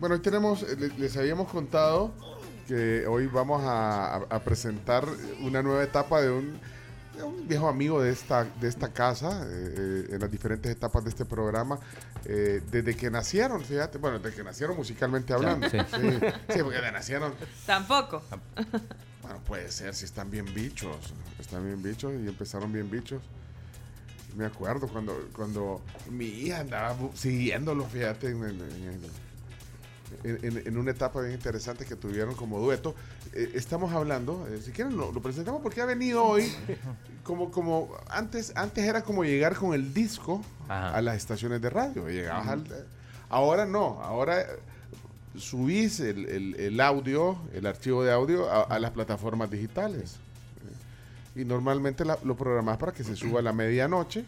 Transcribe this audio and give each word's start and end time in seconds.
Bueno, 0.00 0.14
hoy 0.14 0.20
tenemos, 0.22 0.62
eh, 0.62 0.76
le- 0.78 0.88
les 0.98 1.16
habíamos 1.16 1.48
contado 1.50 2.12
que 2.66 3.06
hoy 3.06 3.26
vamos 3.26 3.62
a, 3.64 4.20
presentar 4.44 5.04
una 5.40 5.62
nueva 5.62 5.82
etapa 5.82 6.20
de 6.22 6.30
un, 6.30 6.58
de 7.16 7.22
un 7.22 7.46
viejo 7.48 7.68
amigo 7.68 8.00
de 8.00 8.10
esta, 8.12 8.44
de 8.44 8.68
esta 8.68 8.92
casa, 8.92 9.42
eh, 9.46 9.74
eh, 9.76 10.06
en 10.14 10.20
las 10.20 10.30
diferentes 10.30 10.70
etapas 10.70 11.02
de 11.04 11.10
este 11.10 11.24
programa, 11.24 11.78
eh, 12.24 12.62
desde 12.70 12.96
que 12.96 13.10
nacieron, 13.10 13.62
fíjate, 13.62 13.98
bueno, 13.98 14.18
desde 14.20 14.36
que 14.36 14.44
nacieron 14.44 14.76
musicalmente 14.76 15.32
hablando. 15.34 15.68
sí. 15.68 15.78
sí, 15.90 16.00
sí, 16.48 16.58
porque 16.62 16.76
desde 16.78 16.92
nacieron, 16.92 17.34
Tampoco. 17.66 18.22
bueno, 19.22 19.38
puede 19.46 19.70
ser, 19.70 19.94
si 19.94 20.04
están 20.06 20.30
bien 20.30 20.46
bichos, 20.54 20.96
están 21.38 21.64
bien 21.66 21.82
bichos 21.82 22.12
y 22.12 22.26
empezaron 22.28 22.72
bien 22.72 22.88
bichos. 22.90 23.20
Me 24.36 24.44
acuerdo 24.46 24.86
cuando, 24.86 25.28
cuando 25.34 25.82
mi 26.08 26.26
hija 26.26 26.60
andaba 26.60 26.96
siguiéndolo, 27.14 27.84
fíjate, 27.84 28.28
en, 28.28 28.44
en- 28.44 28.60
en- 28.60 29.29
en- 30.24 30.76
una 30.78 30.90
etapa 30.90 31.20
bien 31.20 31.32
interesante 31.34 31.84
que 31.84 31.96
tuvieron 31.96 32.34
como 32.34 32.58
dueto. 32.58 32.94
Eh, 33.32 33.52
estamos 33.54 33.92
hablando, 33.92 34.46
eh, 34.48 34.60
si 34.62 34.72
quieren 34.72 34.96
lo, 34.96 35.12
lo 35.12 35.20
presentamos 35.22 35.62
porque 35.62 35.80
ha 35.80 35.86
venido 35.86 36.24
hoy, 36.24 36.52
como, 37.22 37.50
como 37.50 37.90
antes, 38.08 38.52
antes 38.56 38.84
era 38.84 39.02
como 39.02 39.24
llegar 39.24 39.54
con 39.56 39.74
el 39.74 39.94
disco 39.94 40.42
Ajá. 40.68 40.94
a 40.96 41.02
las 41.02 41.16
estaciones 41.16 41.60
de 41.62 41.70
radio. 41.70 42.08
Llegabas 42.08 42.48
al- 42.48 42.86
ahora 43.28 43.66
no, 43.66 44.00
ahora 44.02 44.40
eh, 44.42 44.46
subís 45.36 46.00
el, 46.00 46.26
el- 46.28 46.54
el 46.56 46.80
audio, 46.80 47.38
el 47.52 47.66
archivo 47.66 48.02
de 48.04 48.12
audio 48.12 48.50
a, 48.50 48.62
a 48.62 48.78
las 48.78 48.90
plataformas 48.90 49.50
digitales. 49.50 50.16
Eh, 51.34 51.40
Y 51.42 51.44
normalmente 51.44 52.04
la- 52.04 52.18
lo 52.24 52.36
programás 52.36 52.76
para 52.78 52.92
que 52.92 53.04
se 53.04 53.14
suba 53.16 53.38
a 53.40 53.42
la 53.42 53.52
medianoche. 53.52 54.24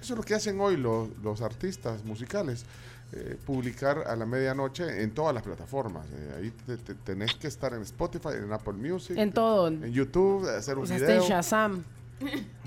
Eso 0.00 0.14
es 0.14 0.18
lo 0.18 0.22
que 0.24 0.34
hacen 0.34 0.60
hoy 0.60 0.76
los, 0.76 1.08
los 1.22 1.40
artistas 1.42 2.04
musicales. 2.04 2.64
eh, 3.12 3.36
publicar 3.46 3.98
a 4.08 4.16
la 4.16 4.26
medianoche 4.26 5.02
en 5.04 5.12
todas 5.12 5.32
las 5.32 5.44
plataformas. 5.44 6.04
Eh, 6.12 6.34
ahí 6.38 6.50
te- 6.66 6.76
te- 6.76 6.94
tenés 6.96 7.34
que 7.36 7.46
estar 7.46 7.72
en 7.72 7.82
Spotify, 7.82 8.30
en 8.42 8.52
Apple 8.52 8.72
Music, 8.72 9.16
En 9.16 9.30
todo. 9.32 9.68
en 9.68 9.92
YouTube, 9.92 10.44
hacer 10.48 10.76
un 10.76 10.82
O 10.82 10.86
sea, 10.88 10.96
está 10.96 11.06
video. 11.12 11.22
en 11.22 11.28
Shazam. 11.28 11.84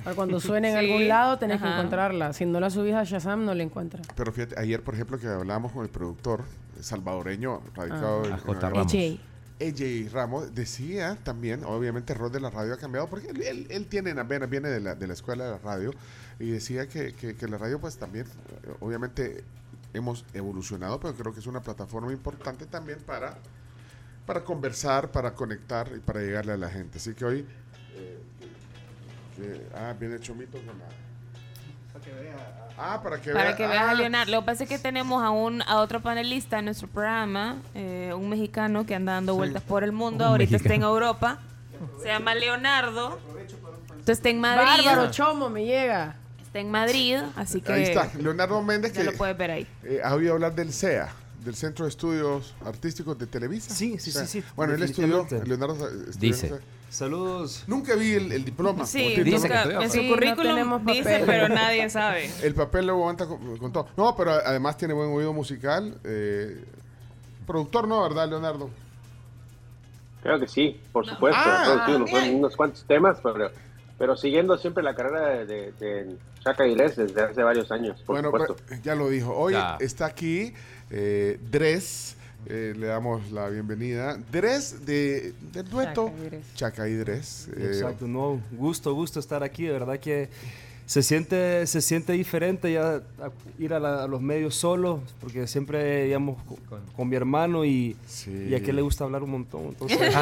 Para 0.02 0.16
cuando 0.16 0.40
suene 0.40 0.70
en 0.72 0.80
Sí, 0.80 0.86
algún 0.86 1.08
lado 1.10 1.38
tenés 1.40 1.62
que 1.62 1.68
encontrarla. 1.68 2.32
Si 2.32 2.46
no 2.46 2.62
la 2.62 2.70
subís 2.70 2.94
a 2.94 3.04
Shazam 3.04 3.44
no 3.44 3.54
la 3.54 3.64
encuentras. 3.64 4.08
Pero 4.16 4.32
fíjate, 4.32 4.58
ayer, 4.58 4.82
por 4.82 4.94
ejemplo, 4.94 5.20
que 5.20 5.28
hablábamos 5.28 5.74
con 5.74 5.84
el 5.84 5.90
productor 5.90 6.44
salvadoreño 6.80 7.62
radicado 7.76 8.24
Ah. 8.24 8.40
en, 8.42 8.50
en 8.56 8.62
Ramos. 8.62 8.94
AJ. 8.94 9.20
AJ 9.62 10.10
Ramos 10.14 10.56
decía 10.56 11.18
también, 11.24 11.66
obviamente 11.66 12.14
el 12.14 12.20
rol 12.20 12.32
de 12.32 12.40
la 12.40 12.50
radio 12.50 12.74
ha 12.74 12.78
cambiado 12.78 13.08
porque 13.10 13.28
él, 13.28 13.42
él- 13.42 13.68
él 13.70 13.88
tiene 13.88 14.12
en 14.12 14.20
apenas 14.20 14.50
viene 14.50 14.70
de 14.70 14.80
la, 14.80 14.96
de 14.96 15.06
la 15.06 15.14
escuela 15.14 15.44
de 15.44 15.52
la 15.52 15.58
radio 15.58 15.92
y 16.40 16.50
decía 16.52 16.88
que, 16.88 17.14
que- 17.14 17.36
que 17.36 17.48
la 17.48 17.58
radio 17.58 17.80
pues 17.80 17.98
también, 17.98 18.26
obviamente 18.80 19.44
hemos 19.94 20.24
evolucionado, 20.34 21.00
pero 21.00 21.14
creo 21.16 21.34
que 21.34 21.40
es 21.40 21.48
una 21.48 21.62
plataforma 21.62 22.12
importante 22.12 22.66
también 22.66 23.00
para, 23.06 23.38
para 24.26 24.44
conversar, 24.44 25.12
para 25.12 25.34
conectar 25.34 25.90
y 25.96 26.00
para 26.00 26.22
llegarle 26.22 26.54
a 26.54 26.58
la 26.58 26.70
gente. 26.70 26.98
Así 27.00 27.14
que 27.14 27.26
hoy, 27.26 27.46
eh, 27.96 28.20
que- 29.36 29.68
ah, 29.76 29.94
viene 30.00 30.20
Chomito 30.20 30.58
con 30.60 30.78
la... 30.80 30.86
Ah, 32.78 33.02
para 33.04 33.20
que 33.22 33.32
Para 33.34 33.46
vea- 33.50 33.56
que 33.58 33.68
veas 33.68 33.84
ah, 33.84 33.90
a 33.92 33.94
Leonardo. 33.94 34.32
Lo 34.32 34.40
que 34.40 34.46
pasa 34.46 34.64
es 34.64 34.70
que 34.70 34.80
tenemos 34.80 35.22
a 35.22 35.32
un 35.32 35.62
a 35.64 35.80
otro 35.82 36.02
panelista 36.02 36.60
en 36.60 36.66
nuestro 36.66 36.88
programa, 36.88 37.58
eh, 37.76 38.14
un 38.16 38.30
mexicano 38.30 38.86
que 38.86 38.96
anda 38.96 39.14
dando 39.14 39.36
vueltas 39.36 39.62
por 39.64 39.84
el 39.84 39.92
mundo. 39.92 40.24
Un 40.26 40.32
Ahorita 40.32 40.56
está 40.56 40.74
en. 40.76 40.84
Europa. 40.84 41.40
Se 42.02 42.08
llama 42.08 42.36
Leonardo. 42.36 43.20
Entonces 43.90 44.10
está 44.18 44.30
en 44.30 44.40
Madrid. 44.40 44.86
Bárbaro 44.86 45.12
Chomo 45.12 45.50
me 45.50 45.66
llega. 45.66 46.16
Está 46.50 46.60
en 46.60 46.72
Madrid, 46.72 47.18
así 47.36 47.62
que 47.62 47.72
Ahí 47.72 47.84
está, 47.84 48.10
Leonardo 48.20 48.62
Méndez 48.64 48.92
ya 48.94 49.02
que 49.04 49.12
lo 49.12 49.18
puedes 49.18 49.38
ver 49.38 49.52
ahí. 49.52 49.68
eh, 49.84 50.02
ha 50.04 50.16
oído 50.16 50.34
hablar 50.34 50.56
del 50.56 50.74
CEA, 50.74 51.10
del 51.46 51.54
Centro 51.56 51.86
de 51.86 51.90
Estudios 51.90 52.56
Artísticos 52.66 53.18
de 53.20 53.28
Televisa. 53.28 53.74
Sí, 53.74 53.98
sí, 54.00 54.10
O 54.10 54.14
sea, 54.14 54.26
sí, 54.26 54.42
sí, 54.42 54.48
Bueno, 54.56 54.74
él 54.74 54.82
estudió. 54.84 55.28
Leonardo 55.46 55.76
estudió 55.88 56.12
Dice. 56.20 56.48
en 56.48 56.54
CEA. 56.54 56.62
Saludos. 56.90 57.66
Nunca 57.68 57.94
vi 57.94 58.14
el, 58.14 58.32
el 58.32 58.44
diploma. 58.44 58.84
Sí. 58.88 59.10
Dice 59.24 59.48
que 59.48 59.54
nunca- 59.54 59.84
en 59.84 59.92
su 59.92 59.98
Sí, 59.98 60.10
no 60.10 60.16
currículum 60.16 60.44
tenemos 60.56 60.86
dice, 60.88 61.22
pero 61.24 61.48
nadie 61.50 61.88
sabe. 61.92 62.32
El 62.42 62.56
papel 62.56 62.88
lo 62.88 62.94
aguanta 62.94 63.28
con, 63.28 63.58
con 63.58 63.72
todo. 63.72 63.88
No, 63.96 64.16
pero 64.16 64.32
además 64.32 64.76
tiene 64.76 64.96
buen 64.96 65.12
oído 65.12 65.32
musical. 65.32 66.00
eh, 66.04 66.64
productor, 67.46 67.88
¿no, 67.88 68.02
verdad, 68.02 68.28
Leonardo? 68.28 68.72
Creo 70.24 70.40
que 70.40 70.48
sí, 70.48 70.80
por 70.92 71.06
supuesto. 71.06 71.40
Ah, 71.42 71.84
producido 71.86 72.36
unos, 72.36 72.56
cuantos 72.56 72.84
temas, 72.86 73.20
pero, 73.24 73.52
pero 74.00 74.18
siguiendo 74.18 74.58
siempre 74.58 74.84
la 74.84 74.94
carrera 74.96 75.28
de, 75.30 75.46
de, 75.46 75.72
de 75.74 76.18
Chaka 76.44 76.64
Aguilés 76.64 76.96
desde 76.96 77.22
hace 77.22 77.44
varios 77.44 77.72
años, 77.72 78.00
por 78.06 78.16
bueno, 78.16 78.30
supuesto. 78.32 78.56
pero, 78.68 78.82
ya 78.82 78.96
lo 78.96 79.10
dijo. 79.10 79.34
Hoy 79.36 79.54
Ya. 79.54 79.78
está 79.80 80.06
aquí 80.06 80.54
eh, 80.90 81.40
Dres. 81.52 82.16
eh, 82.48 82.74
le 82.78 82.88
damos 82.88 83.32
la 83.32 83.50
bienvenida. 83.50 84.18
Dres 84.32 84.86
de, 84.86 85.34
del 85.54 85.68
dueto 85.70 86.12
Chaca 86.56 86.88
y 86.88 86.94
Dres. 86.96 87.48
Chaca 87.50 87.62
eh, 87.62 87.68
Exacto, 87.68 88.08
no, 88.08 88.40
gusto, 88.52 88.94
gusto 88.94 89.20
estar 89.20 89.44
aquí, 89.44 89.66
de 89.66 89.74
verdad 89.74 90.00
que 90.00 90.30
se 90.86 91.04
siente, 91.04 91.68
se 91.68 91.82
siente 91.82 92.14
diferente 92.14 92.72
ya 92.74 92.96
a- 92.96 93.02
ir 93.60 93.74
a, 93.76 93.80
la- 93.80 94.04
a 94.06 94.08
los 94.08 94.22
medios 94.22 94.56
solo, 94.56 95.02
porque 95.20 95.46
siempre 95.46 96.08
íbamos 96.08 96.42
con, 96.44 96.58
con 96.96 97.08
mi 97.10 97.16
hermano 97.16 97.64
y, 97.66 97.96
Sí. 98.08 98.48
y 98.50 98.56
a 98.56 98.60
que 98.62 98.74
le 98.74 98.82
gusta 98.82 99.04
hablar 99.04 99.22
un 99.22 99.30
montón. 99.32 99.66
Entonces, 99.66 100.00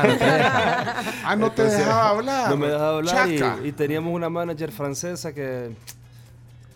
Ah, 1.23 1.35
no 1.37 1.51
te 1.51 1.61
Entonces, 1.61 1.79
dejaba 1.79 2.09
hablar. 2.09 2.49
no 2.49 2.57
me 2.57 2.67
dejaba 2.67 2.97
hablar 2.97 3.29
y, 3.31 3.37
Chaca. 3.39 3.65
y 3.65 3.71
teníamos 3.71 4.13
una 4.13 4.29
manager 4.29 4.71
francesa 4.71 5.33
que, 5.33 5.69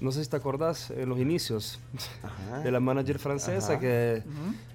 no 0.01 0.11
sé 0.11 0.23
si 0.23 0.29
te 0.29 0.35
acordás, 0.35 0.91
en 0.91 1.07
los 1.07 1.19
inicios, 1.19 1.79
Ajá. 2.23 2.59
de 2.59 2.71
la 2.71 2.79
manager 2.79 3.19
francesa 3.19 3.73
Ajá. 3.73 3.79
que, 3.79 4.23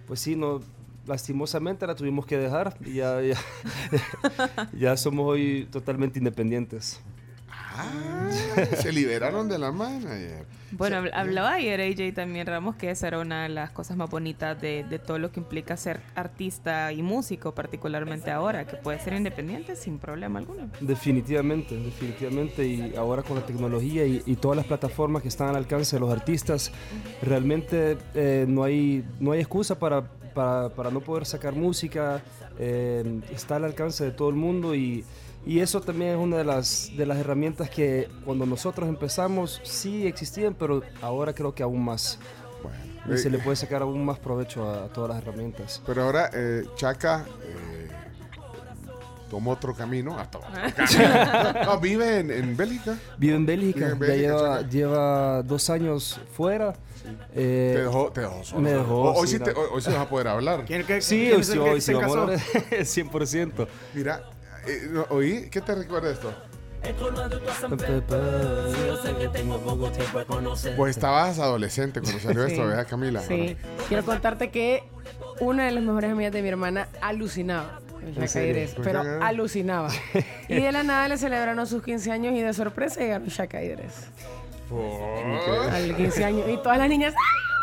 pues 0.07 0.21
sí, 0.21 0.37
no, 0.37 0.61
lastimosamente 1.07 1.87
la 1.87 1.95
tuvimos 1.95 2.27
que 2.27 2.39
dejar 2.39 2.77
y 2.85 2.95
ya, 2.95 3.21
ya, 3.21 3.37
ya 4.73 4.97
somos 4.97 5.27
hoy 5.27 5.69
totalmente 5.71 6.19
independientes. 6.19 7.01
Ah, 7.51 8.16
se 8.77 8.93
liberaron 8.93 9.49
de 9.49 9.59
la 9.59 9.73
manager. 9.73 10.45
Bueno, 10.73 10.97
habl- 10.97 11.11
hablaba 11.15 11.55
ayer 11.55 11.81
AJ 11.81 12.13
también 12.15 12.45
Ramos 12.47 12.75
que 12.75 12.91
esa 12.91 13.07
era 13.07 13.21
una 13.21 13.45
de 13.45 13.49
las 13.49 13.71
cosas 13.71 13.97
más 13.97 14.11
bonitas 14.11 14.61
de, 14.61 14.83
de 14.85 14.99
todo 14.99 15.19
lo 15.19 15.31
que 15.31 15.39
implica 15.41 15.77
ser 15.77 16.01
artista 16.17 16.93
y 16.93 17.03
músico, 17.03 17.55
particularmente 17.55 18.31
ahora, 18.33 18.67
que 18.67 18.77
puede 18.77 18.99
ser 18.99 19.13
independiente 19.15 19.77
sin 19.77 19.99
problema 19.99 20.41
alguno. 20.41 20.69
Definitivamente, 20.81 21.77
definitivamente. 21.77 22.67
Y 22.67 22.95
ahora 22.97 23.23
con 23.23 23.37
la 23.37 23.47
tecnología 23.47 24.05
y, 24.07 24.23
y 24.27 24.35
todas 24.37 24.57
las 24.57 24.67
plataformas 24.67 25.23
que 25.23 25.29
están 25.29 25.49
al 25.51 25.57
alcance 25.57 25.97
de 25.97 26.01
los 26.01 26.11
artistas, 26.13 26.73
realmente 27.23 27.97
eh, 28.15 28.45
no, 28.49 28.65
hay, 28.65 29.05
no 29.21 29.33
hay 29.33 29.41
excusa 29.41 29.79
para, 29.79 30.03
para, 30.35 30.69
para 30.71 30.91
no 30.91 31.01
poder 31.01 31.27
sacar 31.27 31.55
música. 31.55 32.23
eh, 32.59 33.21
está 33.33 33.57
al 33.57 33.65
alcance 33.65 34.03
de 34.05 34.11
todo 34.11 34.31
el 34.31 34.35
mundo 34.35 34.75
y, 34.75 35.05
y 35.47 35.61
eso 35.61 35.81
también 35.81 36.11
es 36.13 36.17
una 36.19 36.37
de 36.39 36.45
las, 36.45 36.91
de 36.97 37.07
las 37.07 37.17
herramientas 37.19 37.71
que 37.71 38.09
cuando 38.25 38.45
nosotros 38.45 38.89
empezamos 38.89 39.61
sí 39.65 40.07
existían, 40.07 40.55
pero 40.55 40.83
ahora 41.01 41.33
creo 41.33 41.55
que 41.55 41.63
aún 41.63 41.85
más. 41.85 42.19
Bueno, 42.63 43.15
Y 43.15 43.19
se 43.19 43.29
eh, 43.29 43.31
le 43.31 43.39
puede 43.39 43.57
sacar 43.57 43.83
aún 43.83 44.05
más 44.05 44.19
provecho 44.19 44.69
a, 44.69 44.85
a 44.85 44.89
todas 44.89 45.11
las 45.11 45.23
herramientas. 45.23 45.81
Pero 45.87 46.03
ahora 46.03 46.31
eh, 46.35 46.65
Chaca 46.75 47.25
eh, 47.45 47.89
tomó 49.31 49.53
otro 49.53 49.75
camino. 49.75 50.17
Ah, 50.19 50.27
otro 50.27 50.41
camino. 50.77 51.65
No, 51.65 51.81
vive 51.81 52.19
en, 52.21 52.31
en 52.31 52.57
Bélgica. 52.57 52.97
Vive 53.19 53.35
en 53.37 53.47
Bélgica, 53.47 53.79
Vive 53.79 53.93
en 53.93 53.99
ya 54.01 54.07
Bélgica, 54.07 54.17
lleva, 54.37 54.57
Chaca. 54.59 54.69
lleva 54.71 55.43
dos 55.43 55.71
años 55.71 56.21
fuera. 56.33 56.75
Eh, 57.35 57.73
Te 57.77 57.83
dejó, 57.83 58.11
te 58.11 58.21
dejó 58.23 58.43
solo. 58.43 58.63
me 58.63 58.73
dejó, 58.73 59.03
Hoy, 59.13 59.15
hoy 59.19 59.27
sí, 59.29 59.39
te- 59.39 59.53
hoy- 59.53 59.69
hoy 59.73 59.81
sí 59.81 59.91
vas 59.91 59.99
a 60.01 60.09
poder 60.09 60.27
hablar. 60.27 60.61
Sí, 60.61 60.67
quién 60.67 60.83
hoy 60.91 61.01
sí, 61.45 61.59
hoy 61.59 61.81
sí, 61.81 61.93
vamos 61.95 62.17
a 62.17 62.21
hablar 62.23 62.39
100%. 62.71 63.69
Mira, 63.95 64.23
eh, 64.67 64.89
no, 64.91 65.07
oí, 65.11 65.49
¿qué 65.51 65.61
te 65.61 65.75
recuerda 65.75 66.11
esto? 66.11 66.33
Pues 70.77 70.97
estabas 70.97 71.39
adolescente 71.39 72.01
cuando 72.01 72.21
salió 72.21 72.47
Sí. 72.47 72.53
esto, 72.53 72.67
¿verdad, 72.67 72.87
Camila? 72.89 73.21
Sí. 73.23 73.57
Quiero 73.89 74.05
contarte 74.05 74.51
que 74.51 74.85
una 75.41 75.65
de 75.67 75.73
las 75.73 75.83
mejores 75.83 76.13
amigas 76.13 76.33
de 76.33 76.43
mi 76.43 76.49
hermana 76.49 76.89
alucinaba. 77.01 77.81
¿Con 77.91 78.85
pero 78.85 79.03
alucinaba. 79.23 79.91
y 80.49 80.55
de 80.61 80.71
la 80.73 80.83
nada 80.85 81.09
le 81.09 81.19
celebraron 81.19 81.67
sus 81.67 81.83
15 81.83 82.13
años 82.13 82.35
y 82.35 82.41
de 82.41 82.53
sorpresa 82.55 83.01
llegaron. 83.01 83.29
Por- 84.69 85.71
Al 85.71 85.97
15 85.97 86.25
años. 86.25 86.49
Y 86.49 86.57
todas 86.59 86.79
las 86.79 86.89
niñas. 86.89 87.15
¡ah! 87.17 87.56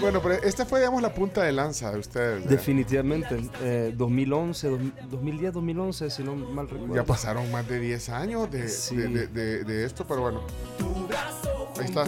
Bueno, 0.00 0.20
pero 0.22 0.34
esta 0.34 0.64
fue, 0.66 0.80
digamos, 0.80 1.02
la 1.02 1.12
punta 1.14 1.42
de 1.42 1.52
lanza 1.52 1.90
de 1.92 1.98
ustedes. 1.98 2.34
¿verdad? 2.40 2.50
Definitivamente. 2.50 3.36
eh, 3.62 3.92
2011, 3.96 4.68
dos- 4.68 4.80
2010, 5.10 5.52
2011, 5.52 6.10
si 6.10 6.22
no 6.22 6.34
mal 6.36 6.68
recuerdo. 6.68 6.94
Ya 6.94 7.04
pasaron 7.04 7.50
más 7.50 7.66
de 7.68 7.78
10 7.80 8.08
años 8.08 8.50
de, 8.50 8.68
Sí. 8.68 8.96
de, 8.96 9.08
de- 9.08 9.26
de- 9.28 9.64
de 9.64 9.84
esto, 9.84 10.04
pero 10.06 10.20
bueno. 10.22 10.42
Ahí 11.78 11.84
está. 11.86 12.04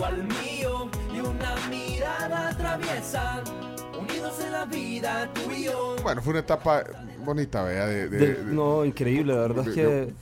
Bueno, 6.02 6.22
fue 6.22 6.30
una 6.32 6.40
etapa 6.40 6.84
bonita, 7.25 7.62
¿verdad? 7.64 7.86
De, 7.88 8.08
de- 8.08 8.19
De- 8.19 8.34
de- 8.44 8.52
no, 8.52 8.84
increíble, 8.84 9.34
la 9.34 9.40
verdad 9.40 9.64
de- 9.64 9.70
es 9.70 9.76
que 9.76 10.14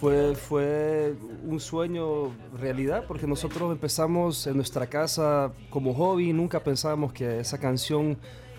fue, 0.00 0.34
fue 0.34 1.14
un 1.46 1.60
sueño 1.60 2.32
realidad 2.58 3.04
porque 3.06 3.26
nosotros 3.26 3.70
empezamos 3.72 4.46
en 4.46 4.56
nuestra 4.56 4.86
casa 4.86 5.52
como 5.70 5.94
hobby, 5.94 6.32
nunca 6.32 6.60
pensábamos 6.60 7.12
que 7.12 7.40
esa 7.40 7.58
canción 7.58 8.16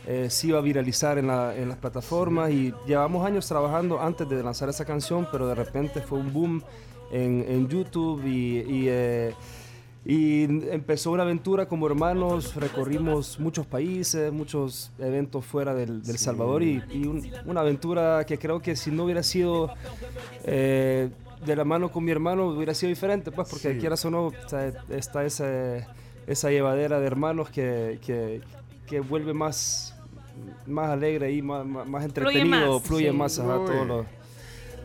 eh, 0.07 0.29
se 0.31 0.47
iba 0.47 0.57
a 0.57 0.61
viralizar 0.61 1.17
en, 1.19 1.27
la- 1.27 1.55
en 1.55 1.69
las 1.69 1.77
plataformas 1.77 2.49
y 2.51 2.73
llevamos 2.87 3.25
años 3.25 3.47
trabajando 3.47 3.99
antes 4.01 4.27
de 4.27 4.41
lanzar 4.43 4.67
esa 4.69 4.83
canción, 4.85 5.27
pero 5.31 5.47
de 5.47 5.53
repente 5.55 6.01
fue 6.01 6.17
un 6.19 6.33
boom 6.33 6.63
en, 7.11 7.45
en 7.47 7.67
YouTube 7.67 8.23
y, 8.25 8.59
y, 8.61 8.85
eh, 8.89 9.33
y 10.03 10.43
empezó 10.71 11.11
una 11.11 11.23
aventura 11.23 11.67
como 11.67 11.85
hermanos, 11.85 12.55
recorrimos 12.55 13.39
muchos 13.39 13.67
países, 13.67 14.31
muchos 14.33 14.91
eventos 14.97 15.45
fuera 15.45 15.75
del, 15.75 16.01
del 16.01 16.17
Salvador 16.17 16.63
y, 16.63 16.81
y 16.91 17.05
un- 17.05 17.29
una 17.45 17.61
aventura 17.61 18.23
que 18.25 18.39
creo 18.39 18.61
que 18.61 18.75
si 18.75 18.89
no 18.89 19.03
hubiera 19.05 19.21
sido 19.21 19.69
eh, 20.43 21.09
de 21.45 21.55
la 21.55 21.63
mano 21.65 21.91
con 21.91 22.03
mi 22.03 22.11
hermano 22.11 22.47
hubiera 22.47 22.73
sido 22.73 22.89
diferente, 22.89 23.31
pues 23.31 23.47
porque 23.49 23.73
Sí. 23.73 23.79
quieras 23.79 24.03
o 24.05 24.09
no, 24.11 24.31
sea, 24.47 24.67
está 24.89 25.23
esa, 25.23 25.45
esa 26.27 26.49
llevadera 26.49 26.99
de 26.99 27.05
hermanos 27.07 27.49
que, 27.49 27.99
que, 28.03 28.41
que 28.87 28.99
vuelve 29.01 29.33
más, 29.33 29.95
más 30.65 30.89
alegre 30.89 31.31
y 31.31 31.41
más, 31.43 31.65
más, 31.65 31.87
más 31.87 32.03
entretenido, 32.05 32.73
más, 32.79 32.83
fluye 32.87 33.11
sí. 33.11 33.15
más 33.15 33.37
a 33.39 33.43
todo 33.43 33.65
Fluye. 33.67 33.85
lo... 33.85 34.05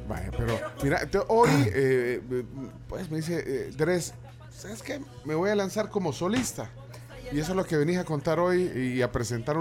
Vaya, 0.08 0.30
pero 0.36 0.54
mira, 0.84 1.04
te- 1.10 1.18
hoy, 1.26 1.48
eh, 1.74 2.20
pues 2.88 3.10
me 3.10 3.16
dice, 3.16 3.42
eh, 3.44 3.70
Dres, 3.76 4.14
¿sabes 4.56 4.82
qué? 4.82 5.00
Me 5.24 5.34
voy 5.34 5.50
a 5.50 5.54
lanzar 5.54 5.90
como 5.90 6.12
solista. 6.12 6.70
Y 7.32 7.40
eso 7.40 7.52
es 7.52 7.56
lo 7.56 7.64
que 7.64 7.76
venís 7.76 7.98
a 7.98 8.04
contar 8.04 8.38
hoy 8.38 8.62
y 8.62 9.02
a 9.02 9.12
presentar 9.12 9.56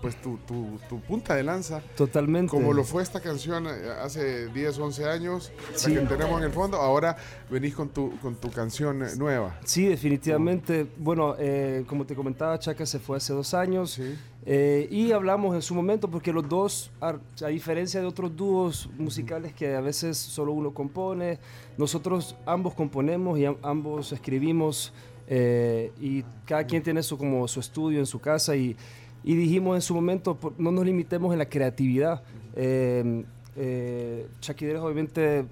pues 0.00 0.20
tu, 0.22 0.38
tu, 0.46 0.78
tu 0.88 1.00
punta 1.00 1.34
de 1.34 1.42
lanza. 1.42 1.82
Totalmente. 1.96 2.50
Como 2.50 2.72
lo 2.72 2.84
fue 2.84 3.02
esta 3.02 3.20
canción 3.20 3.66
eh, 3.66 3.70
hace 4.02 4.48
10, 4.48 4.78
11 4.78 5.04
años, 5.08 5.52
Sí. 5.74 5.94
la 5.94 6.00
que 6.02 6.06
tenemos 6.06 6.38
en 6.38 6.46
el 6.46 6.52
fondo, 6.52 6.78
ahora 6.78 7.16
venís 7.50 7.74
con 7.74 7.88
tu, 7.90 8.18
con 8.20 8.34
tu 8.36 8.50
canción 8.50 9.02
eh, 9.02 9.08
nueva. 9.18 9.58
Sí, 9.64 9.86
definitivamente. 9.86 10.86
Bueno, 10.98 11.34
eh, 11.38 11.84
como 11.86 12.06
te 12.06 12.14
comentaba, 12.14 12.58
Chaca 12.58 12.86
se 12.86 12.98
fue 12.98 13.18
hace 13.18 13.32
dos 13.32 13.52
años. 13.54 13.92
Sí. 13.92 14.16
Eh, 14.46 14.88
y 14.90 15.12
hablamos 15.12 15.54
en 15.54 15.60
su 15.60 15.74
momento 15.74 16.10
porque 16.10 16.32
los 16.32 16.48
dos, 16.48 16.90
a, 17.02 17.18
diferencia 17.48 18.00
de 18.00 18.06
otros 18.06 18.34
dúos 18.34 18.88
musicales 18.98 19.52
que 19.52 19.74
a 19.74 19.82
veces 19.82 20.16
solo 20.16 20.52
uno 20.52 20.72
compone, 20.72 21.38
nosotros 21.76 22.36
ambos 22.46 22.72
componemos 22.72 23.38
y 23.38 23.44
am- 23.44 23.58
ambos 23.62 24.12
escribimos 24.12 24.94
eh, 25.28 25.92
y 26.00 26.24
cada 26.46 26.64
quien 26.64 26.82
tiene 26.82 27.02
su, 27.02 27.16
como 27.18 27.46
su 27.48 27.60
estudio 27.60 27.98
en 27.98 28.06
su 28.06 28.18
casa 28.18 28.56
y, 28.56 28.76
y 29.24 29.34
dijimos 29.34 29.76
en 29.76 29.82
su 29.82 29.94
momento, 29.94 30.34
por- 30.36 30.58
no 30.58 30.70
nos 30.70 30.84
limitemos 30.84 31.32
en 31.32 31.38
la 31.38 31.46
creatividad. 31.48 32.22
Eh, 32.56 33.24
eh, 33.56 34.26
Dres 34.40 34.80
obviamente 34.80 35.44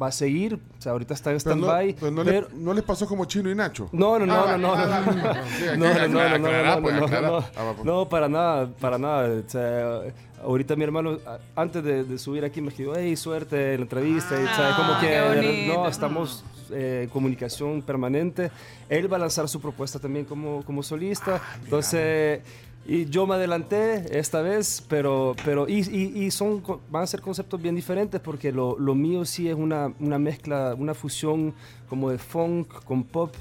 va 0.00 0.06
a 0.08 0.12
seguir, 0.12 0.54
o 0.78 0.80
sea, 0.82 0.92
ahorita 0.92 1.12
está 1.14 1.32
en 1.32 1.38
Pero 1.42 1.56
no, 1.56 1.66
stand-by. 1.66 1.96
pero 1.98 2.10
no 2.12 2.24
le- 2.24 2.32
pero- 2.32 2.48
no 2.54 2.72
les 2.72 2.84
pasó 2.84 3.06
como 3.06 3.24
Chino 3.26 3.50
y 3.50 3.54
Nacho. 3.54 3.88
no, 3.92 4.18
no, 4.18 4.24
no, 4.26 4.34
Ah, 4.34 4.56
no, 4.56 4.58
no, 4.58 4.72
ah, 4.74 5.02
no, 5.04 5.12
no, 5.12 5.28
ah, 5.28 5.76
no, 5.76 6.08
no, 6.08 6.38
no, 6.38 6.38
no, 6.38 6.76
no, 6.76 6.82
pues, 6.82 6.94
no, 6.94 7.06
no, 7.08 7.20
no, 7.20 7.36
Ah, 7.38 7.72
pues. 7.74 7.84
no, 7.84 8.08
para 8.08 8.28
nada, 8.28 8.68
para 8.80 8.96
nada. 8.98 9.42
O 9.46 9.48
sea, 9.50 10.00
ahorita 10.42 10.76
mi 10.76 10.84
hermano, 10.84 11.18
antes 11.56 11.82
de, 11.84 12.04
de 12.04 12.18
subir 12.18 12.44
aquí, 12.44 12.60
me 12.60 12.68
escribió, 12.68 12.94
hey, 12.96 13.16
suerte 13.16 13.72
en 13.74 13.80
la 13.80 13.82
entrevista. 13.82 14.40
y, 14.40 14.46
Ah, 14.48 14.74
como 14.76 15.00
que 15.00 15.66
no, 15.74 15.88
estamos 15.88 16.44
eh, 16.70 17.02
en 17.04 17.10
comunicación 17.10 17.82
permanente. 17.82 18.50
Él 18.88 19.12
va 19.12 19.16
a 19.16 19.20
lanzar 19.20 19.48
su 19.48 19.60
propuesta 19.60 19.98
también 19.98 20.24
como, 20.24 20.64
como 20.64 20.82
solista. 20.82 21.40
Entonces, 21.62 22.40
y 22.88 23.06
yo 23.06 23.26
me 23.26 23.34
adelanté 23.34 24.18
esta 24.18 24.42
vez, 24.42 24.82
pero, 24.88 25.34
pero 25.44 25.68
y, 25.68 25.80
y- 25.90 26.24
y 26.24 26.30
son, 26.30 26.62
van 26.90 27.02
a 27.02 27.06
ser 27.06 27.20
conceptos 27.20 27.60
bien 27.60 27.74
diferentes 27.74 28.20
porque 28.20 28.52
lo, 28.52 28.78
lo 28.78 28.94
mío 28.94 29.24
sí 29.24 29.48
es 29.48 29.54
una, 29.56 29.92
una 30.00 30.18
mezcla, 30.18 30.74
una 30.78 30.94
fusión 30.94 31.52
como 31.88 32.10
de 32.10 32.18
funk 32.18 32.68
con 32.84 33.02
pop 33.04 33.32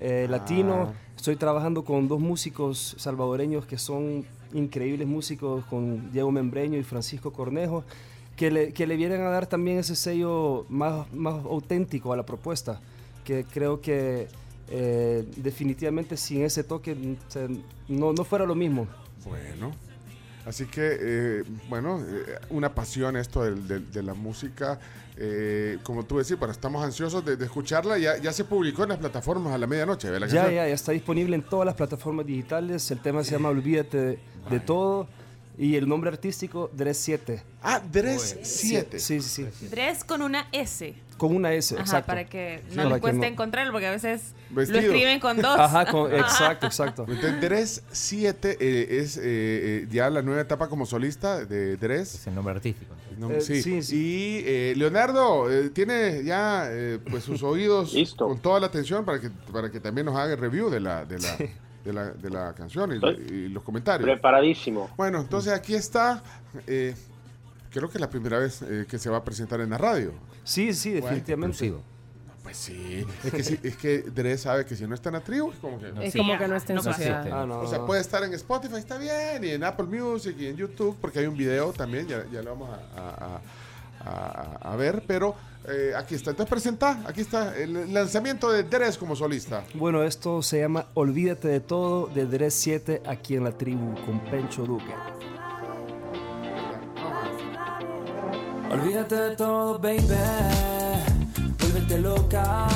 eh, 0.00 0.26
latino. 0.30 0.92
Estoy 1.16 1.36
trabajando 1.36 1.84
con 1.84 2.06
dos 2.08 2.20
músicos 2.20 2.94
salvadoreños 2.98 3.66
que 3.66 3.78
son 3.78 4.24
increíbles 4.52 5.08
músicos, 5.08 5.64
con 5.64 6.12
Diego 6.12 6.30
Membreño 6.30 6.78
y 6.78 6.82
Francisco 6.84 7.32
Cornejo, 7.32 7.82
que 8.36 8.50
le, 8.50 8.72
que 8.72 8.86
le 8.86 8.96
vienen 8.96 9.22
a 9.22 9.30
dar 9.30 9.46
también 9.46 9.78
ese 9.78 9.96
sello 9.96 10.66
más, 10.68 11.12
más 11.12 11.44
auténtico 11.44 12.12
a 12.12 12.16
la 12.16 12.24
propuesta, 12.26 12.80
que 13.24 13.44
creo 13.44 13.80
que 13.80 14.28
eh, 14.70 15.24
definitivamente 15.36 16.16
sin 16.16 16.42
ese 16.42 16.64
toque 16.64 16.94
mm, 16.94 17.16
no, 17.88 18.12
no 18.12 18.24
fuera 18.24 18.46
lo 18.46 18.54
mismo. 18.54 18.86
Bueno, 19.24 19.72
así 20.46 20.66
que, 20.66 20.96
eh, 21.00 21.44
bueno, 21.68 22.00
eh, 22.00 22.38
una 22.50 22.74
pasión 22.74 23.16
esto 23.16 23.42
de, 23.42 24.02
la 24.02 24.14
música. 24.14 24.78
eh, 25.16 25.78
como 25.82 26.04
tú 26.04 26.18
decís, 26.18 26.38
bueno, 26.38 26.52
estamos 26.52 26.84
ansiosos 26.84 27.24
de, 27.24 27.36
de 27.36 27.44
escucharla. 27.44 27.98
Ya, 27.98 28.18
ya 28.18 28.32
se 28.32 28.44
publicó 28.44 28.82
en 28.82 28.90
las 28.90 28.98
plataformas 28.98 29.54
a 29.54 29.58
la 29.58 29.66
medianoche. 29.66 30.10
¿ve 30.10 30.20
la 30.20 30.26
Ya, 30.26 30.46
ya, 30.50 30.66
ya 30.68 30.74
está 30.74 30.92
disponible 30.92 31.36
en 31.36 31.42
todas 31.42 31.66
las 31.66 31.74
plataformas 31.74 32.26
digitales. 32.26 32.90
El 32.90 33.00
tema 33.00 33.22
se 33.24 33.32
llama 33.32 33.48
Olvídate 33.50 33.96
de, 33.98 34.18
de 34.50 34.60
todo. 34.60 35.08
Y 35.56 35.76
el 35.76 35.88
nombre 35.88 36.10
artístico, 36.10 36.68
Dres 36.72 36.98
7. 36.98 37.40
Ah, 37.62 37.80
Dres 37.80 38.38
7. 38.42 38.98
Sí, 38.98 39.20
sí, 39.20 39.46
sí. 39.52 39.68
Dres 39.68 40.02
con 40.02 40.20
una 40.20 40.48
S. 40.50 40.94
Con 41.16 41.34
una 41.36 41.52
S, 41.52 41.74
Ajá, 41.74 41.82
exacto. 41.84 42.06
para 42.08 42.24
que 42.24 42.62
Sí, 42.68 42.76
no 42.76 42.84
les 42.84 42.94
que 42.94 43.00
cueste 43.00 43.18
no- 43.20 43.24
encontrarlo, 43.26 43.72
porque 43.72 43.86
a 43.86 43.90
veces 43.92 44.34
Vestido. 44.50 44.80
lo 44.80 44.86
escriben 44.88 45.20
con 45.20 45.36
dos. 45.40 45.58
Ajá, 45.58 45.86
con- 45.86 46.12
exacto, 46.14 46.66
exacto. 46.66 47.06
Entonces, 47.08 47.40
Dres 47.40 47.82
7 47.92 48.56
eh, 48.60 49.00
es 49.00 49.16
eh, 49.16 49.22
eh, 49.24 49.88
ya 49.90 50.10
la 50.10 50.22
nueva 50.22 50.40
etapa 50.40 50.68
como 50.68 50.86
solista 50.86 51.44
de 51.44 51.76
Dres. 51.76 52.14
Es 52.14 52.26
el 52.26 52.34
nombre 52.34 52.54
artístico. 52.54 52.94
No, 53.18 53.30
Eh, 53.30 53.40
sí. 53.40 53.62
sí, 53.62 53.82
sí. 53.82 53.96
Y 53.96 54.42
eh, 54.44 54.74
Leonardo 54.76 55.50
eh, 55.50 55.70
tiene 55.70 56.24
ya 56.24 56.66
eh, 56.68 56.98
pues 57.10 57.22
sus 57.24 57.42
oídos 57.44 57.92
Listo. 57.94 58.26
con 58.26 58.38
toda 58.40 58.58
la 58.60 58.66
atención 58.66 59.04
para 59.04 59.20
que 59.20 59.30
para 59.52 59.70
que 59.70 59.78
también 59.80 60.06
nos 60.06 60.16
haga 60.16 60.32
el 60.34 60.38
review 60.40 60.68
de 60.68 60.80
la 60.80 61.04
de 61.04 61.18
la, 61.20 61.36
de 61.84 61.92
la, 61.92 62.10
de 62.10 62.30
la 62.30 62.52
canción 62.54 62.90
y, 62.92 63.48
los 63.50 63.62
comentarios. 63.62 64.04
Preparadísimo. 64.04 64.90
Bueno, 64.96 65.20
entonces 65.20 65.52
aquí 65.52 65.74
está. 65.76 66.22
eh, 66.66 66.94
creo 67.70 67.88
que 67.88 67.98
es 67.98 68.00
la 68.00 68.10
primera 68.10 68.38
vez 68.38 68.62
eh, 68.62 68.84
que 68.88 68.98
se 68.98 69.10
va 69.10 69.18
a 69.18 69.24
presentar 69.24 69.60
en 69.60 69.70
la 69.70 69.78
radio. 69.78 70.12
Sí, 70.44 70.72
sí, 70.74 70.90
definitivamente. 70.92 71.52
Exclusivo. 71.56 71.82
Pues 72.42 72.58
sí, 72.58 73.06
es 73.24 73.32
que, 73.32 73.42
sí, 73.42 73.58
es 73.62 73.76
que 73.78 73.98
Dre 74.02 74.36
sabe 74.36 74.66
que 74.66 74.76
si 74.76 74.86
no 74.86 74.94
está 74.94 75.08
en 75.08 75.14
la 75.14 75.20
tribu, 75.22 75.50
es 75.50 75.56
como 75.58 75.78
que... 75.80 75.88
Es 76.02 76.12
Sí, 76.12 76.18
como 76.18 76.36
que 76.36 76.46
no 76.46 76.54
está 76.56 76.72
en 76.72 76.76
no 76.76 76.82
sociedad. 76.82 77.26
Ah, 77.32 77.46
no, 77.46 77.60
O 77.60 77.66
sea, 77.66 77.78
no. 77.78 77.86
puede 77.86 78.02
estar 78.02 78.22
en 78.22 78.34
Spotify, 78.34 78.76
está 78.76 78.98
bien, 78.98 79.42
y 79.42 79.48
en 79.48 79.64
Apple 79.64 79.86
Music, 79.86 80.36
y 80.38 80.48
en 80.48 80.56
YouTube, 80.56 80.94
porque 81.00 81.20
hay 81.20 81.26
un 81.26 81.36
video 81.38 81.72
también, 81.72 82.06
ya, 82.06 82.26
ya 82.30 82.42
lo 82.42 82.50
vamos 82.50 82.68
a, 82.70 83.00
a- 83.00 83.40
a- 84.04 84.60
a- 84.62 84.72
a 84.72 84.76
ver, 84.76 85.02
pero 85.06 85.34
eh, 85.66 85.92
aquí 85.96 86.14
está. 86.16 86.30
Entonces 86.32 86.50
presenta, 86.50 87.02
aquí 87.06 87.22
está 87.22 87.56
el 87.56 87.94
lanzamiento 87.94 88.52
de 88.52 88.64
Dres 88.64 88.98
como 88.98 89.16
solista. 89.16 89.64
Bueno, 89.72 90.02
esto 90.02 90.42
se 90.42 90.60
llama 90.60 90.84
Olvídate 90.92 91.48
de 91.48 91.60
todo 91.60 92.08
de 92.08 92.26
Dres 92.26 92.52
7 92.52 93.00
aquí 93.06 93.36
en 93.36 93.44
la 93.44 93.52
tribu 93.56 93.94
con 94.04 94.20
Pencho 94.26 94.66
Duque. 94.66 94.92
Olvídate 98.74 99.14
de 99.14 99.36
todo, 99.36 99.78
baby. 99.78 100.02
Vuélvete 101.60 101.98
loca. 101.98 102.66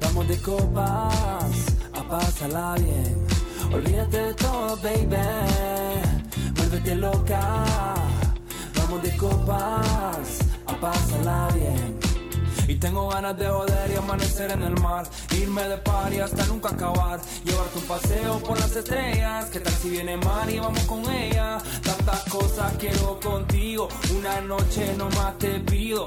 Vamos 0.00 0.26
de 0.26 0.36
copas 0.38 1.54
a 1.94 2.02
pasarla 2.02 2.74
bien. 2.80 3.16
Olvídate 3.72 4.18
de 4.18 4.34
todo, 4.34 4.76
baby. 4.82 5.16
Vuélvete 6.56 6.96
loca. 6.96 7.64
Vamos 8.74 9.02
de 9.04 9.16
copas 9.16 10.40
a 10.66 10.74
pasarla 10.80 11.48
bien. 11.54 12.07
Y 12.68 12.74
tengo 12.76 13.08
ganas 13.08 13.36
de 13.38 13.46
joder 13.46 13.90
y 13.90 13.96
amanecer 13.96 14.50
en 14.52 14.62
el 14.62 14.78
mar. 14.80 15.06
Irme 15.34 15.62
de 15.62 15.78
party 15.78 16.20
hasta 16.20 16.44
nunca 16.46 16.68
acabar. 16.68 17.18
Llevarte 17.42 17.78
un 17.78 17.84
paseo 17.84 18.38
por 18.40 18.60
las 18.60 18.76
estrellas. 18.76 19.46
¿Qué 19.46 19.60
tal 19.60 19.72
si 19.72 19.88
viene 19.88 20.18
Mari 20.18 20.56
y 20.56 20.58
vamos 20.58 20.82
con 20.84 21.10
ella? 21.10 21.56
Tantas 21.82 22.24
cosas 22.24 22.74
quiero 22.78 23.18
contigo. 23.20 23.88
Una 24.18 24.42
noche 24.42 24.94
nomás 24.98 25.38
te 25.38 25.60
pido. 25.60 26.06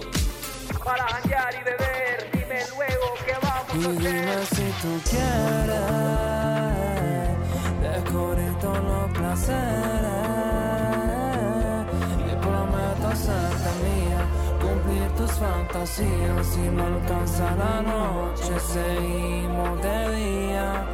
para 0.85 1.03
janguear 1.07 1.53
y 1.55 1.63
beber. 1.63 2.29
Dime 2.31 2.59
luego 2.77 3.05
qué 3.25 3.33
vamos 3.41 3.73
a 3.73 3.99
dime 3.99 4.31
hacer. 4.31 4.47
si 4.55 4.63
tú 4.81 5.01
quieres 5.09 5.81
descubrir 7.81 8.53
todos 8.59 8.83
los 8.83 9.11
placeres. 9.17 9.60
Si 15.93 16.59
no 16.75 16.83
alcanza 16.83 17.55
la 17.55 17.81
noche, 17.81 18.59
seguimos 18.59 19.81
de 19.81 20.15
día. 20.15 20.85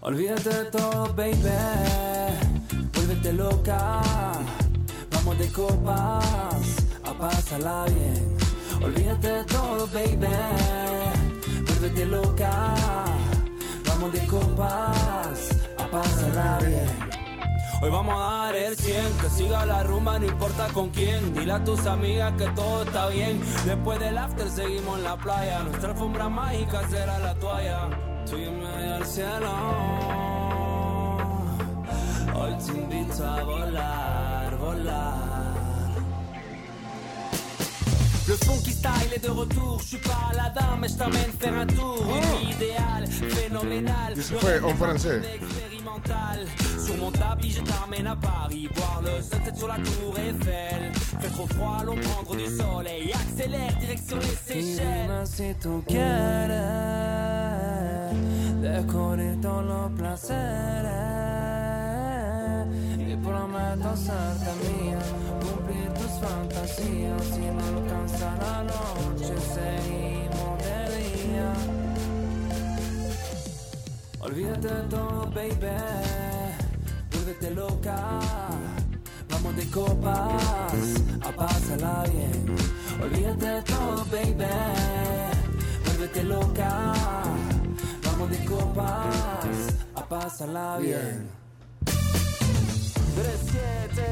Olvídate 0.00 0.48
de 0.48 0.64
todo, 0.70 1.14
baby. 1.14 1.36
Vuélvete 2.92 3.32
loca. 3.32 4.00
Vamos 5.12 5.38
de 5.38 5.52
copas 5.52 6.66
a 7.04 7.12
pasarla 7.12 7.84
bien. 7.86 8.36
Olvídate 8.82 9.28
de 9.28 9.44
todo, 9.44 9.86
baby. 9.88 10.34
Vuélvete 11.66 12.06
loca. 12.06 12.74
Vamos 13.86 14.12
de 14.12 14.26
copas 14.26 15.50
a 15.78 15.86
pasarla 15.90 16.58
bien. 16.66 16.88
Hoy 17.82 17.90
vamos 17.90 18.14
a 18.18 18.33
el 18.54 18.76
100, 18.76 19.18
que 19.20 19.30
siga 19.30 19.66
la 19.66 19.82
rumba, 19.82 20.18
no 20.18 20.26
importa 20.26 20.68
con 20.72 20.90
quién. 20.90 21.34
Dile 21.34 21.52
a 21.52 21.64
tus 21.64 21.86
amigas 21.86 22.32
que 22.38 22.46
todo 22.48 22.82
está 22.84 23.08
bien. 23.08 23.40
Después 23.64 23.98
del 23.98 24.16
after 24.18 24.48
seguimos 24.48 24.98
en 24.98 25.04
la 25.04 25.16
playa. 25.16 25.62
Nuestra 25.64 25.90
alfombra 25.90 26.28
mágica 26.28 26.88
será 26.88 27.18
la 27.18 27.34
toalla. 27.34 27.88
Subirme 28.24 28.66
al 28.66 29.04
cielo. 29.06 29.50
te 32.66 32.72
invito 32.72 33.24
a 33.24 33.42
volar, 33.42 34.56
volar. 34.58 35.33
Le 38.26 38.34
funky 38.36 38.72
style 38.72 39.12
est 39.14 39.24
de 39.24 39.30
retour, 39.30 39.78
je 39.80 39.88
suis 39.88 39.96
pas 39.98 40.30
Aladdin, 40.32 40.78
mais 40.80 40.88
je 40.88 40.94
t'emmène 40.94 41.30
faire 41.38 41.54
un 41.54 41.66
tour. 41.66 42.02
Idéale, 42.42 43.06
phénoménale. 43.06 44.14
Y 44.16 44.22
se 44.22 44.34
fue 44.34 44.64
en 44.64 44.74
francés. 44.74 45.20
Expérimental. 45.34 46.46
Sur 46.82 46.96
mon 46.96 47.10
tapis, 47.10 47.50
je 47.50 47.60
t'emmène 47.60 48.06
à 48.06 48.16
Paris, 48.16 48.68
voir 48.74 49.02
le 49.02 49.22
sunset 49.22 49.54
sur 49.54 49.68
la 49.68 49.76
tour 49.76 50.14
Eiffel. 50.18 50.92
Fait 51.20 51.28
trop 51.28 51.46
froid, 51.48 51.76
allons 51.80 51.96
prendre 51.96 52.36
du 52.36 52.46
soleil. 52.46 53.12
Accélère, 53.12 53.76
direction 53.78 54.16
les 54.16 54.54
Seychelles. 54.54 55.04
placeres 59.96 61.03
prometo 63.24 63.96
serte 63.96 64.52
mía, 64.64 64.98
cumplir 65.40 65.88
tus 65.94 66.12
fantasías. 66.20 67.22
Si 67.32 67.40
no 67.40 67.64
alcanza 67.72 68.36
la 68.44 68.62
noche, 68.64 69.34
seguimos 69.54 70.58
de 70.64 70.78
día. 70.98 71.52
Olvídate 74.20 74.68
de 74.68 74.82
todo, 74.88 75.30
baby. 75.34 75.76
Vuélvete 77.10 77.50
loca. 77.50 77.96
Vamos 79.30 79.56
de 79.56 79.70
copas 79.70 80.84
a 81.22 81.32
pasarla 81.32 82.04
bien. 82.12 82.56
Olvídate 83.02 83.46
de 83.46 83.62
todo, 83.62 84.04
baby. 84.12 84.52
Vuélvete 85.84 86.22
loca. 86.24 86.92
Vamos 88.04 88.30
de 88.30 88.44
copas 88.44 89.56
a 89.94 90.08
pasarla 90.08 90.78
bien. 90.78 91.43
3-7. 93.14 94.02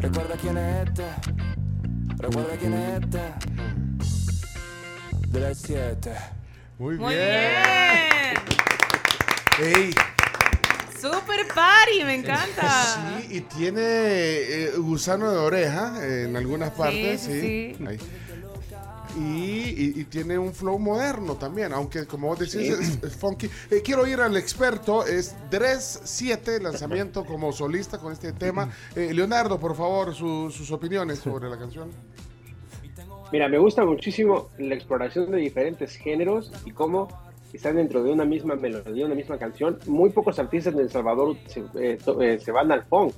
Recuerda 0.00 0.34
quién 0.40 0.58
es 0.58 0.88
este. 0.88 1.04
Recuerda 2.18 2.56
quién 2.58 2.74
es 2.74 3.02
este. 3.02 3.20
3-7. 5.30 6.16
Muy, 6.78 6.98
Muy 6.98 7.14
bien. 7.14 7.28
bien. 9.58 9.74
Ey, 9.76 9.94
Super 11.00 11.46
party, 11.54 12.04
me 12.04 12.14
encanta. 12.14 13.18
sí, 13.20 13.36
y 13.36 13.40
tiene 13.42 13.80
eh, 13.82 14.70
gusano 14.76 15.30
de 15.30 15.38
oreja 15.38 15.94
en 16.06 16.36
algunas 16.36 16.70
partes, 16.70 17.20
sí. 17.22 17.40
sí, 17.40 17.76
sí. 17.78 17.98
Y, 19.18 19.20
y- 19.20 19.92
y 20.00 20.04
tiene 20.04 20.38
un 20.38 20.52
flow 20.54 20.78
moderno 20.78 21.34
también, 21.36 21.72
aunque 21.72 22.06
como 22.06 22.28
vos 22.28 22.38
decís, 22.38 22.54
es, 22.70 23.02
es 23.02 23.16
funky. 23.16 23.46
Eh, 23.70 23.82
quiero 23.84 24.06
ir 24.06 24.20
al 24.20 24.36
experto, 24.36 25.04
es 25.06 25.34
Dres 25.50 26.00
7, 26.04 26.60
lanzamiento 26.60 27.24
como 27.24 27.52
solista 27.52 27.98
con 27.98 28.12
este 28.12 28.32
tema. 28.32 28.70
Eh, 28.96 29.12
Leonardo, 29.12 29.58
por 29.60 29.74
favor, 29.76 30.14
su- 30.14 30.50
sus 30.50 30.70
opiniones 30.70 31.18
sobre 31.18 31.48
la 31.50 31.58
canción. 31.58 31.90
Mira, 33.32 33.48
me 33.48 33.58
gusta 33.58 33.84
muchísimo 33.84 34.50
la 34.58 34.74
exploración 34.74 35.30
de 35.30 35.38
diferentes 35.38 35.96
géneros 35.96 36.52
y 36.66 36.70
cómo 36.72 37.08
están 37.52 37.76
dentro 37.76 38.02
de 38.02 38.12
una 38.12 38.24
misma 38.24 38.54
melodía, 38.56 39.06
una 39.06 39.14
misma 39.14 39.38
canción. 39.38 39.78
Muy 39.86 40.10
pocos 40.10 40.38
artistas 40.38 40.74
de 40.74 40.82
El 40.82 40.90
Salvador 40.90 41.36
se, 41.46 41.62
eh, 41.74 41.98
to- 42.02 42.20
eh, 42.20 42.38
se 42.40 42.50
van 42.52 42.70
al 42.72 42.84
funk. 42.84 43.14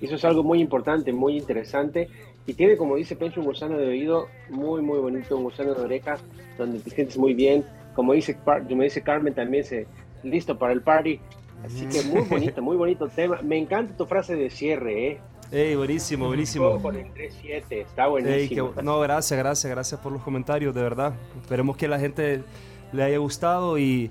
Eso 0.00 0.16
es 0.16 0.24
algo 0.24 0.42
muy 0.42 0.60
importante, 0.60 1.12
muy 1.12 1.36
interesante. 1.38 2.08
Y 2.46 2.54
tiene, 2.54 2.76
como 2.76 2.96
dice 2.96 3.16
Pencho, 3.16 3.40
un 3.40 3.46
gusano 3.46 3.78
de 3.78 3.86
oído 3.86 4.28
muy, 4.50 4.82
muy 4.82 4.98
bonito, 4.98 5.36
un 5.36 5.44
gusano 5.44 5.74
de 5.74 5.82
orejas, 5.82 6.20
donde 6.58 6.78
te 6.80 6.90
sientes 6.90 7.16
muy 7.16 7.32
bien. 7.34 7.64
Como 7.94 8.12
dice, 8.12 8.36
como 8.68 8.82
dice 8.82 9.02
Carmen, 9.02 9.32
también 9.34 9.64
se 9.64 9.86
listo 10.22 10.58
para 10.58 10.72
el 10.72 10.82
party. 10.82 11.20
Así 11.64 11.86
que 11.86 12.02
muy 12.02 12.22
bonito, 12.22 12.60
muy 12.60 12.76
bonito 12.76 13.08
tema. 13.08 13.40
Me 13.42 13.56
encanta 13.56 13.96
tu 13.96 14.04
frase 14.04 14.36
de 14.36 14.50
cierre, 14.50 15.08
¿eh? 15.12 15.20
Ey, 15.52 15.76
buenísimo, 15.76 16.26
buenísimo. 16.26 16.80
Con 16.82 16.96
el 16.96 17.06
3-7, 17.14 17.64
está 17.70 18.04
Ey, 18.04 18.10
buenísimo. 18.10 18.74
que- 18.74 18.82
no, 18.82 19.00
gracias, 19.00 19.38
gracias, 19.38 19.70
gracias 19.70 20.00
por 20.00 20.12
los 20.12 20.22
comentarios, 20.22 20.74
de 20.74 20.82
verdad. 20.82 21.14
Esperemos 21.40 21.76
que 21.76 21.88
la 21.88 21.98
gente 21.98 22.42
le 22.92 23.02
haya 23.02 23.18
gustado 23.18 23.78
y, 23.78 24.10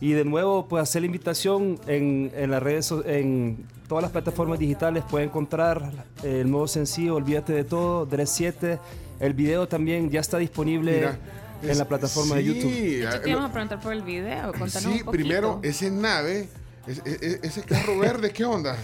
y 0.00 0.12
de 0.12 0.24
nuevo, 0.24 0.66
pues 0.68 0.82
hacer 0.82 1.02
la 1.02 1.06
invitación 1.06 1.78
en, 1.86 2.30
en 2.34 2.50
las 2.50 2.62
redes, 2.62 2.92
en 3.06 3.66
todas 3.88 4.02
las 4.02 4.12
plataformas 4.12 4.58
digitales, 4.58 5.02
puede 5.10 5.24
encontrar 5.24 5.90
el 6.22 6.50
nuevo 6.50 6.68
sencillo, 6.68 7.16
Olvídate 7.16 7.52
de 7.52 7.64
todo, 7.64 8.06
Dress 8.06 8.30
7. 8.30 8.78
El 9.20 9.34
video 9.34 9.66
también 9.66 10.10
ya 10.10 10.20
está 10.20 10.38
disponible 10.38 10.92
Mira, 10.96 11.18
en 11.62 11.70
es- 11.70 11.78
la 11.78 11.88
plataforma 11.88 12.36
de 12.36 12.42
sí, 12.42 12.46
YouTube. 12.48 12.70
De 12.72 13.08
hecho, 13.08 13.20
te 13.22 13.30
íbamos 13.30 13.50
a 13.50 13.52
preguntar 13.52 13.80
por 13.80 13.92
el 13.92 14.02
video. 14.02 14.52
Contanos 14.52 14.72
Sí, 14.82 14.86
un 14.88 14.92
poquito. 14.98 15.10
primero, 15.10 15.60
ese 15.64 15.90
nave, 15.90 16.48
es- 16.86 17.02
es- 17.04 17.22
es- 17.22 17.40
ese 17.42 17.62
carro 17.62 17.98
verde, 17.98 18.30
¿qué 18.30 18.44
onda? 18.44 18.76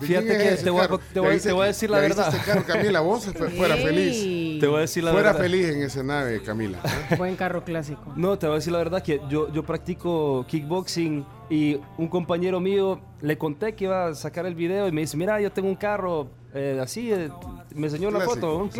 ¿De 0.00 0.06
Fíjate 0.06 0.26
que 0.38 0.50
te 0.62 0.70
voy 0.70 0.82
a 0.82 0.88
te 0.88 1.20
voy 1.20 1.28
¿Ya 1.28 1.34
viste- 1.34 1.48
te 1.48 1.52
voy 1.54 1.64
a 1.64 1.66
decir 1.68 1.88
la 1.90 2.00
verdad. 2.00 2.34
Este 2.34 2.44
carro, 2.50 2.64
Camila, 2.66 3.00
vos 3.00 3.24
fu- 3.24 3.32
fuera 3.56 3.76
feliz. 3.76 4.60
Te 4.60 4.66
voy 4.66 4.76
a 4.78 4.80
decir 4.80 5.04
la 5.04 5.12
Fuera 5.12 5.32
verdad. 5.32 5.42
feliz 5.42 5.68
en 5.68 5.82
ese 5.82 6.04
nave, 6.04 6.42
Camila. 6.42 6.78
¿eh? 7.10 7.14
Buen 7.18 7.34
carro 7.36 7.64
clásico. 7.64 8.12
No, 8.16 8.38
te 8.38 8.46
voy 8.46 8.54
a 8.54 8.58
decir 8.58 8.72
la 8.72 8.78
verdad 8.78 9.02
que 9.02 9.20
yo, 9.30 9.50
yo 9.52 9.62
practico 9.64 10.44
kickboxing 10.48 11.24
y 11.50 11.78
un 11.96 12.08
compañero 12.08 12.60
mío 12.60 13.00
le 13.20 13.38
conté 13.38 13.74
que 13.74 13.84
iba 13.84 14.08
a 14.08 14.14
sacar 14.14 14.44
el 14.46 14.54
video 14.54 14.86
y 14.88 14.92
me 14.92 15.00
dice, 15.02 15.16
mira, 15.16 15.40
yo 15.40 15.50
tengo 15.50 15.68
un 15.68 15.76
carro 15.76 16.28
eh, 16.54 16.78
así, 16.82 17.12
eh, 17.12 17.30
me 17.74 17.86
enseñó 17.86 18.08
una 18.08 18.18
Clásico, 18.18 18.34
foto, 18.34 18.56
un 18.58 18.70
sí. 18.72 18.76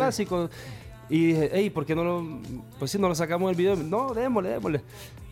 Y 1.09 1.27
dije, 1.27 1.49
hey, 1.53 1.69
¿por 1.69 1.85
qué 1.85 1.95
no 1.95 2.03
lo, 2.03 2.25
pues 2.79 2.91
sí, 2.91 2.99
no 2.99 3.07
lo 3.07 3.15
sacamos 3.15 3.47
del 3.49 3.55
video? 3.55 3.75
No, 3.77 4.13
démosle, 4.13 4.49
démosle. 4.49 4.81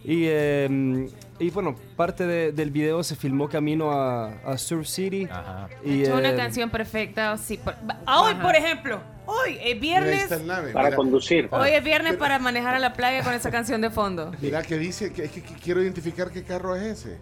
Y, 0.06 0.26
eh, 0.28 1.10
y 1.40 1.50
bueno, 1.50 1.76
parte 1.96 2.26
de- 2.28 2.52
del 2.52 2.70
video 2.72 3.04
se 3.04 3.16
filmó 3.16 3.50
camino 3.50 3.92
a, 3.92 4.28
a 4.46 4.58
Surf 4.58 4.88
City. 4.88 5.28
Ajá. 5.30 5.68
Y, 5.84 6.04
Es 6.04 6.10
una 6.10 6.30
eh, 6.32 6.36
canción 6.36 6.70
perfecta. 6.70 7.36
Sí, 7.38 7.58
por- 7.58 7.76
ah, 8.06 8.22
hoy, 8.22 8.36
por 8.36 8.56
ejemplo, 8.56 9.02
hoy 9.26 9.58
es 9.62 9.80
viernes. 9.80 10.24
está 10.24 10.36
el 10.36 10.46
nave. 10.48 10.72
Para 10.72 10.86
mira. 10.90 10.96
conducir. 10.98 11.50
Hoy 11.52 11.72
es 11.72 11.84
viernes 11.84 12.16
para 12.18 12.38
manejar 12.40 12.76
a 12.76 12.80
la 12.80 12.94
playa 12.94 13.24
con 13.24 13.34
esa 13.34 13.50
canción 13.52 13.82
de 13.82 13.90
fondo. 13.90 14.32
Mira 14.42 14.62
que 14.62 14.78
dice 14.78 15.12
que, 15.12 15.24
que- 15.30 15.42
que 15.42 15.54
quiero 15.56 15.82
identificar 15.82 16.30
qué 16.32 16.44
carro 16.44 16.76
es 16.76 16.84
ese. 17.00 17.18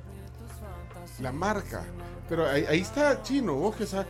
La 1.22 1.31
marca. 1.31 1.86
Pero 2.29 2.48
ahí, 2.48 2.65
ahí 2.69 2.81
está 2.81 3.22
chino, 3.24 3.53
vos 3.55 3.75
que 3.77 3.86
sabes. 3.86 4.07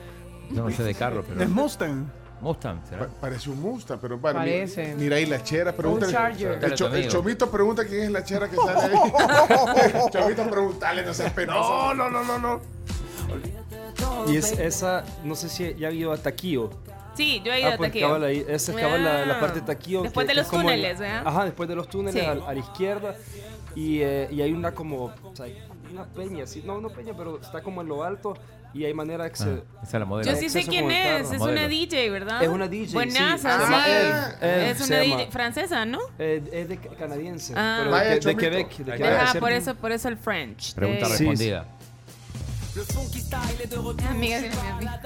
No 0.50 0.70
sé 0.72 0.84
de 0.84 0.96
carro, 0.96 1.24
pero. 1.28 1.42
El 1.42 1.50
Mustang. 1.50 2.08
Mustang, 2.44 2.80
¿será? 2.88 3.08
Pa- 3.08 3.14
parece 3.22 3.50
un 3.50 3.62
Mustang, 3.62 3.98
pero 4.00 4.18
bueno, 4.18 4.40
Parece. 4.40 4.84
Mira, 4.84 4.96
mira 4.98 5.16
ahí 5.18 5.26
la 5.26 5.42
chera. 5.44 5.74
Charger. 6.10 6.60
El, 6.64 6.74
cho- 6.76 6.94
el 6.94 7.08
chomito 7.08 7.50
pregunta 7.50 7.86
quién 7.86 8.04
es 8.04 8.12
la 8.12 8.24
chera 8.24 8.50
que 8.50 8.56
sale 8.58 8.96
ahí. 8.96 9.12
chomito, 10.12 10.50
preguntale, 10.50 11.04
no 11.06 11.14
seas 11.14 11.34
penoso. 11.34 11.94
No, 11.94 12.10
no, 12.10 12.24
no, 12.24 12.38
no, 12.38 12.40
no. 12.40 12.62
y 14.32 14.38
es 14.38 14.52
esa, 14.54 15.04
no 15.24 15.36
sé 15.36 15.50
si 15.50 15.74
ya 15.76 15.88
ha 15.88 15.92
ido 15.92 16.12
a 16.12 16.18
Taquillo. 16.18 16.70
Sí, 17.16 17.42
yo 17.46 17.54
he 17.54 17.62
ido 17.62 17.70
Ah, 17.72 17.78
pues 17.78 17.90
aquí. 17.92 18.00
cabal 18.02 18.24
ahí, 18.24 18.44
esa 18.48 18.72
es 18.72 18.78
cabal 18.78 19.04
la, 19.04 19.26
la 19.26 19.36
Ah. 19.36 19.40
parte 19.40 19.60
de 19.60 19.66
Taquillo. 19.68 20.02
Después 20.02 20.26
que- 20.26 20.34
de 20.34 20.42
los 20.42 20.52
el- 20.52 20.60
túneles, 20.60 21.00
¿verdad? 21.00 21.24
Ajá, 21.28 21.46
después 21.46 21.70
de 21.70 21.76
los 21.76 21.88
túneles 21.88 22.24
Sí. 22.24 22.28
a, 22.28 22.32
a 22.32 22.54
la 22.54 22.60
izquierda. 22.60 23.16
Y, 23.76 24.00
eh, 24.02 24.28
y 24.32 24.42
hay 24.42 24.52
una 24.52 24.72
como, 24.74 25.06
o 25.06 25.36
sea, 25.36 25.46
una 25.92 26.06
peña, 26.06 26.46
sí, 26.48 26.64
no, 26.66 26.80
no 26.82 26.90
peña, 26.90 27.14
pero 27.18 27.40
está 27.40 27.62
como 27.62 27.82
en 27.82 27.88
lo 27.88 28.04
alto 28.04 28.36
y 28.74 28.86
hay 28.86 28.94
manera 28.94 29.30
que 29.30 29.36
se... 29.36 29.44
Ah, 29.50 29.64
esa 29.84 29.98
es 29.98 30.00
la 30.00 30.06
modelo. 30.06 30.32
Yo 30.32 30.38
sí 30.38 30.50
sé 30.50 30.64
quién 30.66 30.90
es, 30.90 31.32
es 31.32 31.38
Modelo. 31.40 31.60
una 31.60 31.68
DJ, 31.68 32.10
¿verdad? 32.10 32.42
Es 32.44 32.50
una 32.50 32.68
DJ. 32.68 32.94
Buenaza, 32.94 33.68
sí. 33.68 33.74
Eve, 33.92 34.10
Eve 34.42 34.70
es 34.72 34.82
una 34.88 35.04
llama. 35.04 35.18
DJ 35.18 35.32
francesa, 35.32 35.86
¿no? 35.86 36.00
Eh, 36.18 36.44
es 36.52 36.70
de 36.70 36.78
ca- 36.78 36.96
canadiense, 36.98 37.54
Ah. 37.56 37.82
pero 37.84 37.96
de, 37.98 38.06
de 38.10 38.20
Chomito. 38.20 38.40
Quebec. 38.40 38.78
De 38.78 38.84
Quebec. 38.98 39.12
Ah, 39.14 39.20
¿cierto? 39.32 39.40
por 39.40 39.52
eso, 39.52 39.76
por 39.76 39.92
eso 39.92 40.08
el 40.10 40.18
French. 40.18 40.74
Pregunta 40.74 41.06
Eh, 41.08 41.18
Sí, 41.18 41.54
Amiga, 44.10 44.40
mira, 44.80 45.02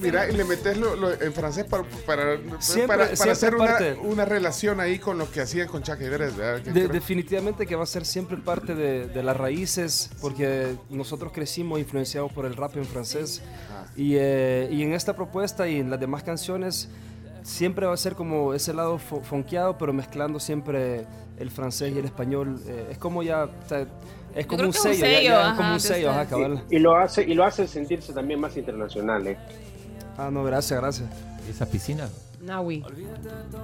mira, 0.00 0.28
y 0.30 0.36
le 0.36 0.44
metes 0.44 0.76
lo, 0.76 0.94
lo 0.96 1.12
en 1.12 1.32
francés 1.32 1.64
para, 1.64 1.82
para, 2.06 2.36
Siempre- 2.60 2.86
para, 2.86 3.04
para 3.04 3.16
siempre 3.16 3.30
hacer 3.34 3.54
una, 3.54 3.68
una 4.02 4.24
relación 4.24 4.80
ahí 4.80 4.98
con 4.98 5.18
lo 5.18 5.30
que 5.30 5.40
hacían 5.40 5.66
con 5.68 5.82
Chuck 5.82 5.98
De- 5.98 6.72
creo- 6.72 6.88
definitivamente 6.88 7.66
que 7.66 7.74
va 7.76 7.82
a 7.82 7.86
ser 7.86 8.04
siempre 8.06 8.36
parte 8.38 8.74
de, 8.74 9.06
de 9.08 9.22
las 9.22 9.36
raíces, 9.36 10.10
porque 10.20 10.76
nosotros 10.90 11.32
crecimos 11.32 11.78
influenciados 11.80 12.32
por 12.32 12.46
el 12.46 12.54
rap 12.56 12.76
en 12.76 12.84
francés. 12.84 13.42
Ah. 13.72 13.86
Y, 13.96 14.14
eh, 14.16 14.68
y 14.70 14.82
en 14.82 14.92
esta 14.92 15.16
propuesta 15.16 15.66
y 15.68 15.80
en 15.80 15.90
las 15.90 15.98
demás 15.98 16.22
canciones, 16.22 16.88
siempre 17.42 17.86
va 17.86 17.94
a 17.94 17.96
ser 17.96 18.14
como 18.14 18.54
ese 18.54 18.72
lado 18.74 18.98
fo- 18.98 19.22
fonqueado, 19.22 19.76
pero 19.78 19.92
mezclando 19.92 20.38
siempre 20.40 21.06
el 21.38 21.50
francés 21.50 21.92
y 21.94 21.98
el 21.98 22.04
español. 22.04 22.60
Eh, 22.66 22.88
es 22.92 22.98
como 22.98 23.22
ya. 23.22 23.44
o 23.44 23.68
sea, 23.68 23.86
es 24.36 24.46
como 24.46 24.62
un 24.64 24.72
sello, 24.72 24.94
ya- 24.94 25.00
sello, 25.06 25.22
ya 25.30 25.40
es 25.40 25.46
ajá, 25.46 25.56
como 25.56 25.72
un 25.72 25.80
sello, 25.80 26.10
ajá, 26.10 26.22
ustedes. 26.22 26.42
cabal. 26.48 26.64
Y 26.70 26.78
lo 26.78 26.96
hace, 26.96 27.22
y 27.24 27.34
lo 27.34 27.44
hace 27.44 27.66
sentirse 27.66 28.12
también 28.12 28.38
más 28.40 28.56
internacional, 28.56 29.26
¿eh? 29.26 29.38
Ah, 30.18 30.30
no, 30.30 30.44
gracias, 30.44 30.80
gracias. 30.80 31.08
¿Y 31.46 31.50
esas 31.50 31.68
piscinas? 31.68 32.10
Nahui. 32.40 32.84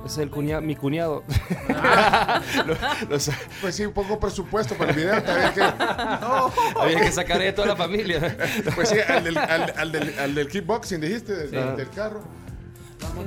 Ese 0.05 0.07
es 0.07 0.19
el 0.19 0.31
cuñado, 0.31 0.61
mi 0.63 0.75
cuñado. 0.75 1.23
Lo- 2.67 3.09
lo 3.09 3.21
sa- 3.21 3.39
Pues 3.61 3.77
sí, 3.77 3.85
un 3.85 3.93
poco 3.93 4.19
presupuesto 4.19 4.75
para 4.75 4.91
el 4.91 4.97
video. 4.97 5.23
también 5.23 5.53
que, 5.55 5.61
Había 6.81 7.01
que 7.01 7.13
sacar 7.13 7.39
de 7.39 7.53
toda 7.53 7.69
la 7.69 7.77
familia. 7.77 8.37
pues 8.75 8.89
sí, 8.89 8.97
al 9.07 9.25
del, 9.25 9.37
al, 9.39 9.73
al 9.77 9.93
del, 9.93 10.19
al 10.19 10.35
del 10.35 10.49
kickboxing, 10.49 11.01
dijiste, 11.01 11.33
del, 11.35 11.51
Sí. 11.51 11.57
del 11.77 11.91
carro. 11.91 12.23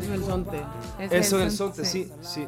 Es 0.01 0.09
el 0.09 0.23
sonte. 0.23 0.57
Es 0.99 1.11
Eso 1.11 1.35
el 1.37 1.41
del 1.43 1.51
son- 1.51 1.73
Sonte, 1.73 1.85
sí, 1.85 2.11
sí. 2.21 2.47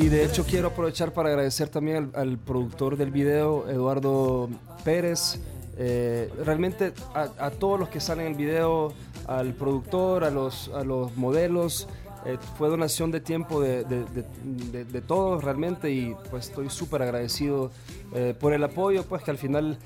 Y 0.00 0.08
de 0.08 0.24
hecho 0.24 0.44
quiero 0.44 0.68
aprovechar 0.68 1.12
para 1.12 1.28
agradecer 1.28 1.68
también 1.68 2.10
al, 2.14 2.20
al 2.30 2.38
productor 2.38 2.96
del 2.96 3.10
video, 3.10 3.68
Eduardo 3.68 4.48
Pérez, 4.82 5.38
eh, 5.76 6.30
realmente 6.44 6.94
a, 7.14 7.28
a 7.38 7.50
todos 7.50 7.78
los 7.78 7.90
que 7.90 8.00
salen 8.00 8.24
en 8.26 8.32
el 8.32 8.38
video, 8.38 8.94
al 9.26 9.52
productor, 9.52 10.24
a 10.24 10.30
los, 10.30 10.70
a 10.74 10.84
los 10.84 11.14
modelos, 11.18 11.86
eh, 12.24 12.38
fue 12.56 12.68
donación 12.70 13.10
de 13.10 13.20
tiempo 13.20 13.60
de, 13.60 13.84
de, 13.84 14.04
de- 14.06 14.24
de- 14.72 14.84
de 14.86 15.00
todos 15.02 15.44
realmente 15.44 15.90
y 15.90 16.14
pues 16.30 16.48
estoy 16.48 16.70
súper 16.70 17.02
agradecido 17.02 17.70
eh, 18.14 18.34
por 18.38 18.54
el 18.54 18.64
apoyo, 18.64 19.04
pues 19.04 19.22
que 19.22 19.30
al 19.30 19.38
final 19.38 19.76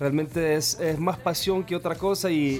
realmente 0.00 0.54
es, 0.56 0.80
es 0.80 0.98
más 0.98 1.18
pasión 1.18 1.62
que 1.62 1.76
otra 1.76 1.94
cosa 1.94 2.28
y, 2.30 2.56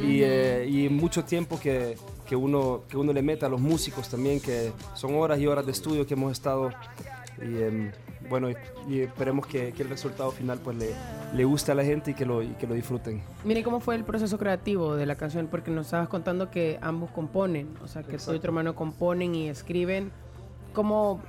y, 0.69 0.85
y 0.85 0.89
mucho 0.91 1.25
tiempo 1.25 1.59
que, 1.59 1.97
que, 2.31 2.37
uno, 2.37 2.85
que 2.89 2.97
uno 2.97 3.13
le 3.13 3.23
mete 3.23 3.45
a 3.45 3.49
los 3.49 3.61
músicos 3.61 4.09
también, 4.09 4.39
que 4.39 4.73
son 4.95 5.17
horas 5.17 5.41
y 5.41 5.49
horas 5.49 5.67
de 5.67 5.73
estudio 5.73 6.07
que 6.07 6.15
hemos 6.15 6.31
estado 6.31 6.71
y 7.43 7.61
em, 7.61 7.91
bueno, 8.29 8.49
y, 8.49 8.55
y 8.89 9.01
esperemos 9.01 9.49
que, 9.49 9.73
que 9.73 9.83
el 9.83 9.89
resultado 9.89 10.31
final 10.31 10.61
pues 10.63 10.77
le, 10.77 10.91
le 11.35 11.45
guste 11.45 11.73
a 11.73 11.75
la 11.75 11.83
gente 11.85 12.13
y 12.13 12.15
que 12.15 12.25
lo, 12.25 12.41
y 12.41 12.51
que 12.51 12.69
lo 12.69 12.75
disfruten. 12.75 13.21
Mire 13.45 13.65
cómo 13.65 13.81
fue 13.81 13.97
el 13.97 14.05
proceso 14.05 14.39
creativo 14.39 14.95
de 14.95 15.07
la 15.07 15.17
canción, 15.17 15.49
porque 15.49 15.73
nos 15.73 15.87
estabas 15.87 16.09
contando 16.09 16.53
que 16.53 16.79
ambos 16.83 17.11
componen, 17.11 17.75
o 17.83 17.89
sea, 17.89 18.05
que 18.05 18.17
tú 18.17 18.33
y 18.33 18.39
tu 18.39 18.47
hermano 18.47 18.77
componen 18.77 19.35
y 19.35 19.49
escriben. 19.49 20.13
Como 20.73 21.21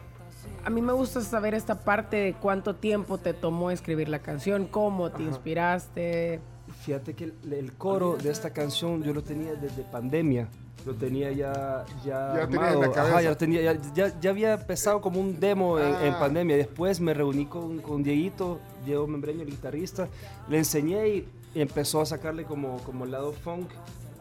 a 0.64 0.70
mí 0.70 0.84
me 0.84 0.94
gusta 0.94 1.22
saber 1.22 1.56
esta 1.56 1.80
parte 1.84 2.18
de 2.18 2.34
cuánto 2.36 2.76
tiempo 2.76 3.18
te 3.18 3.34
tomó 3.34 3.72
escribir 3.72 4.08
la 4.08 4.20
canción, 4.20 4.68
cómo 4.68 5.10
te 5.10 5.24
inspiraste. 5.24 6.42
Fíjate 6.84 7.16
que 7.16 7.24
el, 7.24 7.54
el 7.54 7.74
coro 7.74 8.18
de 8.18 8.30
esta 8.30 8.52
canción 8.52 9.02
yo 9.02 9.16
lo 9.16 9.24
tenía 9.24 9.56
desde 9.56 9.82
pandemia. 9.82 10.48
Lo 10.86 10.94
tenía 10.96 11.32
ya, 11.32 11.86
ya, 12.04 12.34
Ya 12.36 12.48
tenía 12.48 12.72
en 12.74 12.80
la 12.80 12.86
armado. 12.88 13.02
Ajá, 13.08 13.22
ya, 13.22 13.30
lo 13.30 13.38
tenía, 13.38 13.62
ya, 13.62 13.78
ya- 13.94 14.20
ya 14.20 14.30
había 14.32 14.54
empezado 14.56 15.00
como 15.02 15.20
un 15.20 15.40
demo 15.40 15.78
en, 15.80 15.94
en 16.06 16.14
Ah. 16.14 16.20
pandemia. 16.20 16.58
Después 16.58 17.00
me 17.00 17.14
reuní 17.14 17.46
con, 17.46 17.80
con 17.80 18.02
Dieguito, 18.04 18.60
Diego 18.86 19.06
Membreño, 19.08 19.44
el 19.44 19.50
guitarrista. 19.50 20.08
Le 20.50 20.58
enseñé 20.58 21.08
y, 21.10 21.28
empezó 21.54 22.00
a 22.02 22.06
sacarle 22.06 22.46
como, 22.46 22.78
como 22.80 23.06
el 23.06 23.12
lado 23.12 23.32
funk. 23.32 23.70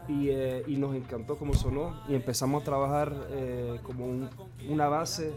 Y, 0.07 0.29
eh, 0.29 0.63
y 0.67 0.75
nos 0.77 0.93
encantó 0.95 1.37
cómo 1.37 1.53
sonó. 1.53 1.93
Y 2.09 2.15
empezamos 2.15 2.61
a 2.61 2.65
trabajar 2.65 3.13
eh, 3.31 3.79
como 3.83 4.05
un- 4.05 4.29
una 4.69 4.87
base, 4.89 5.31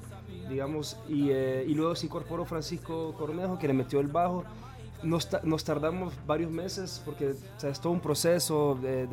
digamos. 0.51 0.97
Y, 1.09 1.29
eh, 1.31 1.65
y 1.69 1.75
luego 1.75 1.95
se 1.95 2.07
incorporó 2.07 2.45
Francisco 2.45 3.15
Cornejo, 3.17 3.59
que 3.59 3.69
le 3.69 3.75
metió 3.75 4.01
el 4.01 4.09
bajo 4.09 4.45
nos, 5.05 5.29
nos 5.45 5.65
tardamos 5.65 6.13
varios 6.27 6.51
meses 6.51 7.01
porque 7.05 7.31
o 7.57 7.61
sea, 7.61 7.71
es 7.71 7.81
todo 7.81 7.93
un 7.93 8.01
proceso. 8.01 8.79
de- 8.83 9.09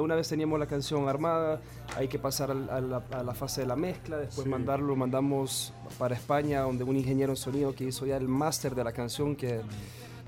una 0.00 0.14
vez 0.14 0.28
teníamos 0.28 0.58
la 0.58 0.66
canción 0.66 1.08
armada, 1.08 1.60
hay 1.96 2.08
que 2.08 2.18
pasar 2.18 2.50
a, 2.50 2.54
la, 2.80 3.02
a 3.12 3.22
la 3.22 3.34
fase 3.34 3.62
de 3.62 3.66
la 3.66 3.76
mezcla, 3.76 4.18
después 4.18 4.44
Sí. 4.44 4.48
mandarlo, 4.50 4.88
lo 4.88 4.96
mandamos 4.96 5.72
para 5.98 6.14
España, 6.14 6.60
donde 6.62 6.84
un 6.84 6.96
ingeniero 6.96 7.32
en 7.32 7.36
sonido 7.36 7.74
que 7.74 7.84
hizo 7.84 8.04
ya 8.06 8.16
el 8.16 8.28
máster 8.28 8.74
de 8.74 8.84
la 8.84 8.92
canción, 8.92 9.34
que, 9.36 9.60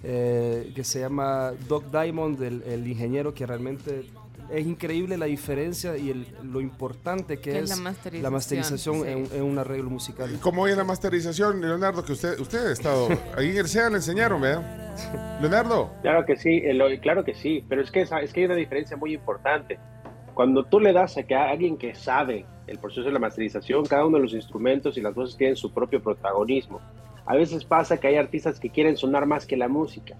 eh, 0.05 0.73
que 0.75 0.85
se 0.85 1.00
llama 1.00 1.53
Doc 1.69 1.85
Diamond, 1.91 2.41
el, 2.43 2.62
el 2.62 2.87
ingeniero 2.87 3.35
que 3.35 3.47
realmente 3.47 4.09
es 4.50 4.67
increíble 4.67 5.17
la 5.19 5.26
diferencia 5.26 5.97
y 5.97 6.11
el- 6.11 6.26
lo 6.43 6.61
importante 6.61 7.37
que 7.37 7.50
Que 7.52 7.59
es 7.59 7.64
es 7.64 7.71
la 7.71 7.93
la 8.23 8.31
masterización, 8.31 9.02
sí. 9.02 9.09
en, 9.09 9.28
en 9.33 9.43
un 9.43 9.59
arreglo 9.59 9.90
musical. 9.90 10.31
¿Cómo 10.40 10.67
es 10.67 10.76
la 10.76 10.85
masterización, 10.85 11.61
Leonardo? 11.61 12.05
Que 12.05 12.12
usted, 12.12 12.38
usted 12.40 12.67
ha 12.69 12.73
estado 12.73 13.09
ahí 13.37 13.50
en 13.50 13.59
el 13.59 13.69
SEA, 13.69 13.90
le 13.90 13.97
enseñaron, 13.97 14.40
¿verdad? 14.40 15.40
Leonardo. 15.40 15.93
Claro 16.02 16.25
que 16.26 16.37
sí, 16.37 16.62
claro 17.02 17.25
que 17.25 17.35
sí, 17.35 17.64
pero 17.69 17.83
es 17.83 17.90
que, 17.90 18.02
es, 18.02 18.11
es 18.23 18.33
que 18.33 18.40
hay 18.40 18.47
una 18.47 18.57
diferencia 18.57 18.97
muy 18.97 19.14
importante. 19.14 19.78
Cuando 20.35 20.64
tú 20.64 20.78
le 20.81 20.93
das 20.93 21.17
a 21.19 21.23
que 21.25 21.35
a 21.35 21.50
alguien 21.50 21.76
que 21.76 21.95
sabe 21.95 22.45
el 22.67 22.78
proceso 22.78 23.02
de 23.02 23.12
la 23.12 23.19
masterización, 23.19 23.85
cada 23.87 24.07
uno 24.07 24.19
de 24.19 24.23
los 24.25 24.35
instrumentos 24.35 24.97
y 24.97 25.00
las 25.00 25.14
voces 25.14 25.37
tienen 25.37 25.57
su 25.57 25.73
propio 25.73 26.02
protagonismo. 26.02 26.81
A 27.26 27.35
veces 27.35 27.64
pasa 27.64 27.99
que 27.99 28.07
hay 28.09 28.17
artistas 28.17 28.59
que 28.61 28.71
quieren 28.71 28.97
sonar 28.97 29.26
más 29.26 29.47
que 29.47 29.57
la 29.57 29.69
música. 29.69 30.17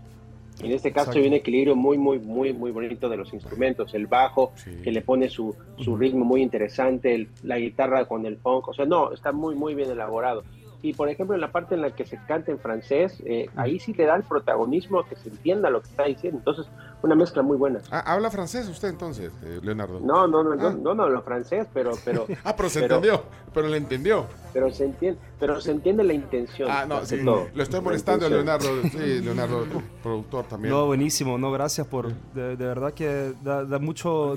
En 0.61 0.73
este 0.73 0.91
caso 0.93 1.11
Exacto. 1.11 1.21
hay 1.21 1.27
un 1.29 1.35
equilibrio 1.35 1.77
muy, 1.77 1.99
muy, 1.99 2.19
muy, 2.19 2.53
muy 2.53 2.71
bonito 2.73 3.09
de 3.09 3.17
los 3.17 3.33
instrumentos. 3.33 3.95
El 3.95 4.07
bajo, 4.09 4.53
Sí. 4.57 4.71
que 4.83 4.91
le 4.91 5.03
pone 5.03 5.29
su, 5.29 5.55
su 5.77 5.97
ritmo 5.97 6.25
muy 6.25 6.43
interesante, 6.43 7.15
el- 7.15 7.29
la 7.45 7.59
guitarra 7.59 8.07
con 8.07 8.27
el 8.27 8.37
funk. 8.39 8.69
O 8.69 8.75
sea, 8.75 8.85
no, 8.85 9.13
está 9.13 9.31
muy, 9.33 9.55
muy 9.55 9.75
bien 9.75 9.91
elaborado. 9.91 10.43
Y 10.81 10.93
por 10.95 11.09
ejemplo, 11.09 11.35
en 11.35 11.41
la 11.41 11.51
parte 11.51 11.75
en 11.75 11.81
la 11.83 11.91
que 11.91 12.07
se 12.07 12.19
canta 12.29 12.53
en 12.53 12.59
francés, 12.61 13.21
eh, 13.27 13.49
ahí 13.57 13.81
sí 13.81 13.93
le 13.95 14.05
da 14.07 14.15
el 14.15 14.23
protagonismo 14.23 15.01
a 15.01 15.09
que 15.09 15.17
se 15.17 15.29
entienda 15.29 15.71
lo 15.71 15.83
que 15.83 15.89
está 15.89 16.05
diciendo. 16.05 16.39
Entonces, 16.39 16.67
una 17.03 17.17
mezcla 17.17 17.43
muy 17.43 17.57
buena. 17.57 17.81
Ah, 17.91 18.05
¿Habla 18.15 18.31
francés 18.31 18.69
usted 18.69 18.89
entonces, 18.89 19.33
eh, 19.45 19.59
Leonardo? 19.61 19.99
No, 19.99 20.29
no, 20.29 20.45
no, 20.45 20.55
no, 20.55 20.69
Ah. 20.69 20.77
no, 20.81 20.95
no, 20.95 21.09
lo 21.09 21.23
francés, 21.23 21.67
pero, 21.75 21.91
pero, 22.05 22.27
Ah, 22.45 22.55
pero 22.57 22.69
se 22.69 22.81
Pero- 22.83 22.95
entendió. 22.97 23.23
Pero 23.53 23.67
le 23.69 23.77
entendió. 23.79 24.27
pero 24.53 24.71
se 24.73 24.85
entiende, 24.85 25.19
pero 25.41 25.61
se 25.61 25.73
entiende 25.73 26.05
la 26.05 26.13
intención. 26.13 26.69
Ah, 26.71 26.87
no, 26.87 27.05
sí. 27.05 27.25
todo. 27.25 27.49
Lo 27.55 27.63
estoy 27.65 27.81
molestando. 27.81 28.29
Leonardo. 28.29 28.69
Sí, 28.93 29.21
Leonardo, 29.21 29.67
productor 30.03 30.45
también. 30.47 30.73
No, 30.73 30.87
buenísimo, 30.87 31.39
no, 31.39 31.51
gracias 31.51 31.87
por, 31.89 32.13
de, 32.35 32.57
de 32.57 32.67
verdad 32.67 32.93
que 32.95 33.33
da, 33.43 33.65
da 33.65 33.79
mucho, 33.81 34.37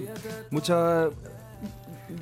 mucha, 0.50 1.10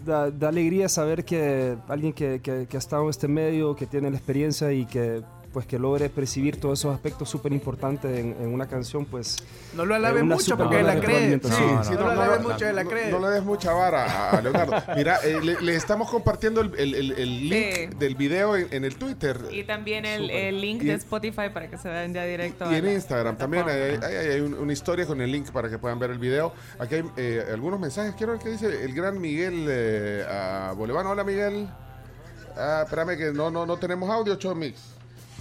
da, 0.06 0.30
da 0.32 0.50
alegría 0.50 0.88
saber 0.90 1.24
que 1.26 1.76
alguien 1.88 2.14
que, 2.14 2.42
que- 2.42 2.68
que 2.68 2.78
ha 2.78 2.80
estado 2.80 3.04
en 3.04 3.10
este 3.10 3.28
medio, 3.28 3.76
que 3.76 3.86
tiene 3.86 4.10
la 4.10 4.18
experiencia 4.18 4.72
y 4.72 4.86
que 4.86 5.22
pues 5.52 5.66
que 5.66 5.80
logre 5.80 6.10
percibir 6.10 6.60
todos 6.60 6.80
esos 6.80 6.94
aspectos 6.94 7.28
súper 7.30 7.52
importantes 7.54 8.20
en, 8.20 8.36
en 8.40 8.54
una 8.54 8.68
canción, 8.68 9.06
pues 9.06 9.38
No 9.74 9.84
lo 9.86 9.96
alabe 9.96 10.22
mucho 10.22 10.40
super 10.42 10.66
porque 10.68 10.84
la 10.84 11.00
cree. 11.00 11.40
Sí, 11.42 11.50
no, 11.50 11.84
Sí, 11.84 11.94
lo 11.96 12.02
no, 12.02 12.10
alabe 12.12 12.40
no, 12.40 12.50
mucho, 12.50 12.72
la 12.72 12.84
no, 12.84 12.90
cree. 12.90 13.12
no 13.12 13.20
le 13.20 13.28
des 13.30 13.44
mucha 13.44 13.74
vara 13.74 14.30
a, 14.32 14.42
Leonardo. 14.42 14.76
Mira, 14.96 15.18
eh, 15.24 15.40
le, 15.42 15.60
le 15.60 15.76
estamos 15.76 16.10
compartiendo 16.10 16.62
el, 16.62 16.74
el- 16.78 16.94
el- 16.96 17.12
el 17.14 17.50
link 17.50 17.66
Sí. 17.92 17.96
del 17.98 18.16
video 18.16 18.56
en, 18.56 18.68
en 18.72 18.86
el 18.86 18.96
Twitter 18.98 19.40
Y 19.52 19.64
también 19.64 20.06
el, 20.06 20.28
link 20.62 20.84
Y- 20.84 20.88
de 20.88 20.94
Spotify 20.94 21.50
para 21.54 21.68
que 21.70 21.78
se 21.78 21.90
vean 21.90 22.14
ya 22.14 22.26
directo. 22.26 22.72
y 22.72 22.76
en 22.76 22.86
la 22.86 22.94
Instagram 22.94 23.38
también. 23.38 23.68
Hay, 23.68 23.98
hay- 24.04 24.28
hay 24.34 24.42
un- 24.42 24.54
una 24.54 24.72
historia 24.74 25.06
con 25.08 25.20
el 25.20 25.32
link 25.32 25.50
para 25.52 25.70
que 25.70 25.78
puedan 25.80 25.98
ver 26.00 26.12
el 26.12 26.20
video. 26.20 26.54
Aquí 26.78 26.96
hay 26.96 27.04
eh, 27.18 27.46
algunos 27.52 27.80
mensajes. 27.80 28.14
Quiero 28.16 28.34
ver 28.34 28.42
qué 28.42 28.50
dice 28.50 28.84
el 28.84 28.94
gran 28.94 29.20
Miguel 29.20 29.66
eh, 29.68 30.26
a 30.30 30.74
Bolevano. 30.78 31.10
Hola, 31.10 31.24
Miguel. 31.24 31.68
Ah, 32.56 32.82
espérame 32.84 33.18
que 33.18 33.32
no, 33.32 33.50
no, 33.50 33.66
no 33.66 33.78
tenemos 33.78 34.10
audio, 34.10 34.36
Chomix. 34.36 34.80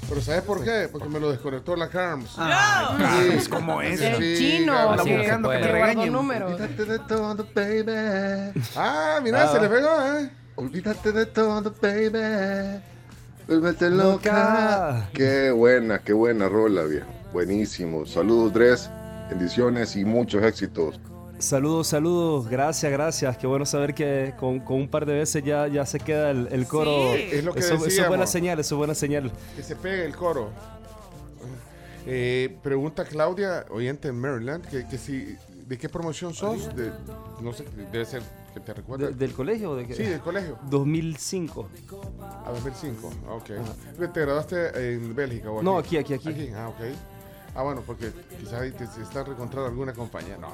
Pero 0.08 0.20
¿sabes 0.20 0.42
por 0.42 0.62
qué? 0.64 0.88
Porque 0.90 1.08
me 1.08 1.20
lo 1.20 1.30
desconectó 1.30 1.76
la 1.76 1.88
Carms. 1.88 2.34
Ah, 2.38 2.96
Sí. 3.20 3.28
es 3.34 3.48
como 3.48 3.80
es. 3.82 4.00
El 4.00 4.16
Sí, 4.16 4.58
chino, 4.58 4.96
que, 5.04 5.16
buscando 5.18 5.50
que 5.50 5.58
me 5.58 5.66
regañen. 5.72 6.14
Olvídate 6.14 6.84
de 6.84 6.98
todo, 7.00 7.46
baby. 7.54 8.52
Ah, 8.76 9.20
mira, 9.22 9.44
Ah. 9.44 9.52
se 9.52 9.60
le 9.60 9.68
pegó, 9.68 9.88
¿eh? 10.18 10.30
Olvídate 10.56 11.12
de 11.12 11.26
todo, 11.26 11.72
baby. 11.80 12.80
Vuélvete 13.46 13.90
loca. 13.90 14.32
Loca. 14.32 15.08
Qué 15.14 15.50
buena, 15.50 15.98
qué 16.00 16.12
buena 16.12 16.48
rola, 16.48 16.82
viejo. 16.84 17.06
Buenísimo. 17.32 18.04
Saludos, 18.06 18.52
Dres. 18.52 18.90
Bendiciones 19.30 19.94
y 19.96 20.04
muchos 20.04 20.42
éxitos. 20.42 20.98
Saludos, 21.38 21.86
saludos, 21.88 22.48
gracias, 22.48 22.90
gracias, 22.92 23.36
qué 23.36 23.46
bueno 23.46 23.64
saber 23.66 23.94
que 23.94 24.34
con, 24.38 24.60
con 24.60 24.76
un 24.76 24.88
par 24.88 25.06
de 25.06 25.14
veces 25.14 25.42
ya, 25.44 25.66
ya 25.68 25.84
se 25.86 25.98
queda 26.00 26.30
el, 26.30 26.48
el 26.50 26.66
coro. 26.66 27.14
Sí. 27.14 27.22
Es 27.32 27.44
lo 27.44 27.52
que 27.52 27.60
eso, 27.60 27.74
eso 27.74 27.86
es 28.02 28.08
buena 28.08 28.26
señal, 28.26 28.58
eso 28.58 28.74
es 28.74 28.78
buena 28.78 28.94
señal. 28.94 29.30
Que 29.56 29.62
se 29.62 29.76
pegue 29.76 30.04
el 30.04 30.14
coro. 30.16 30.50
Eh, 32.06 32.56
pregunta 32.62 33.04
Claudia, 33.04 33.66
oyente 33.70 34.08
en 34.08 34.18
Maryland, 34.18 34.64
que, 34.66 34.86
que 34.88 34.96
si, 34.96 35.36
¿de 35.66 35.76
qué 35.78 35.88
promoción 35.88 36.32
sos? 36.32 36.74
De, 36.74 36.90
no 37.42 37.52
sé, 37.52 37.64
debe 37.92 38.04
ser 38.06 38.22
que 38.54 38.60
te 38.60 38.72
recuerda. 38.72 39.08
De- 39.08 39.14
¿Del 39.14 39.32
colegio? 39.34 39.72
o 39.72 39.76
¿De 39.76 39.86
qué? 39.86 39.94
sí, 39.94 40.04
del 40.04 40.20
colegio. 40.20 40.58
2005. 40.70 41.68
A 42.46 42.50
2005. 42.52 43.10
Ah, 43.28 43.34
Ok. 43.34 44.12
¿Te 44.12 44.20
graduaste 44.22 44.94
en 44.94 45.14
Bélgica 45.14 45.50
o 45.50 45.56
aquí? 45.58 45.64
No, 45.66 45.76
aquí, 45.78 45.96
aquí, 45.98 46.14
aquí. 46.14 46.50
Ah, 46.56 46.68
ok. 46.70 46.80
Ah, 47.54 47.62
bueno, 47.62 47.82
porque 47.86 48.10
quizás 48.38 48.60
ahí 48.60 48.70
te, 48.70 48.86
te 48.86 49.02
está 49.02 49.24
reencontrando 49.24 49.66
alguna 49.68 49.92
compañía. 49.92 50.36
No, 50.38 50.52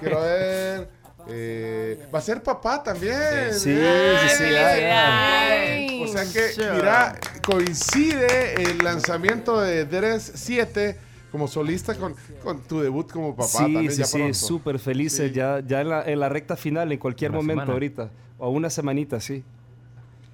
quiero 0.00 0.20
ver. 0.22 0.88
eh, 1.28 2.06
va 2.12 2.18
a 2.18 2.22
ser 2.22 2.42
papá 2.42 2.82
también. 2.82 3.14
Sí, 3.52 3.74
sí, 3.76 4.28
sí, 4.38 4.50
ya. 4.50 5.52
Ay. 5.52 6.02
O 6.02 6.08
sea 6.08 6.24
que, 6.24 6.72
mira, 6.74 7.18
coincide 7.44 8.54
el 8.62 8.78
lanzamiento 8.78 9.60
de 9.60 9.84
Dres 9.84 10.32
7 10.34 10.96
como 11.30 11.46
solista 11.46 11.94
con, 11.94 12.16
con 12.42 12.60
tu 12.62 12.80
debut 12.80 13.08
como 13.12 13.36
papá 13.36 13.46
sí, 13.48 13.58
también 13.58 13.92
sí, 13.92 13.98
ya 13.98 14.04
sí, 14.06 14.34
súper 14.34 14.80
felices, 14.80 15.28
Sí. 15.30 15.34
ya, 15.36 15.60
ya 15.64 15.80
en, 15.82 15.88
la, 15.88 16.02
en 16.02 16.18
la 16.18 16.28
recta 16.28 16.56
final, 16.56 16.90
en 16.90 16.98
cualquier 16.98 17.30
Una 17.30 17.38
momento 17.38 17.60
semana. 17.60 17.72
ahorita, 17.72 18.10
o 18.38 18.50
una 18.50 18.68
semanita, 18.68 19.20
sí. 19.20 19.44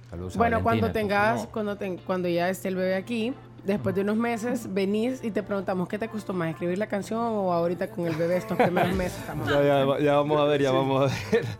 Saludos 0.09 0.35
a 0.35 0.37
Bueno, 0.39 0.63
cuando 0.63 0.91
tengas, 0.91 1.41
No. 1.43 1.49
cuando, 1.51 1.75
ten- 1.77 1.97
cuando 1.97 2.27
ya 2.29 2.49
esté 2.49 2.69
el 2.69 2.77
bebé 2.77 2.95
aquí, 2.95 3.31
después 3.67 3.93
de 3.93 4.01
unos 4.01 4.17
meses, 4.17 4.73
venís 4.73 5.23
y 5.23 5.29
te 5.29 5.43
preguntamos, 5.43 5.87
¿qué 5.87 5.99
te 5.99 6.07
costó 6.07 6.33
más, 6.33 6.49
escribir 6.49 6.77
la 6.77 6.87
canción 6.87 7.19
o 7.19 7.53
ahorita 7.53 7.89
con 7.91 8.07
el 8.07 8.15
bebé 8.15 8.37
estos 8.37 8.57
primeros 8.57 8.95
meses? 8.95 9.19
Estamos- 9.19 9.47
Ya, 9.49 9.61
ya, 9.61 9.99
ya 9.99 10.13
vamos 10.15 10.39
a 10.39 10.45
ver, 10.45 10.61
ya 10.61 10.71
vamos 10.71 11.11
a 11.11 11.15
ver. 11.31 11.45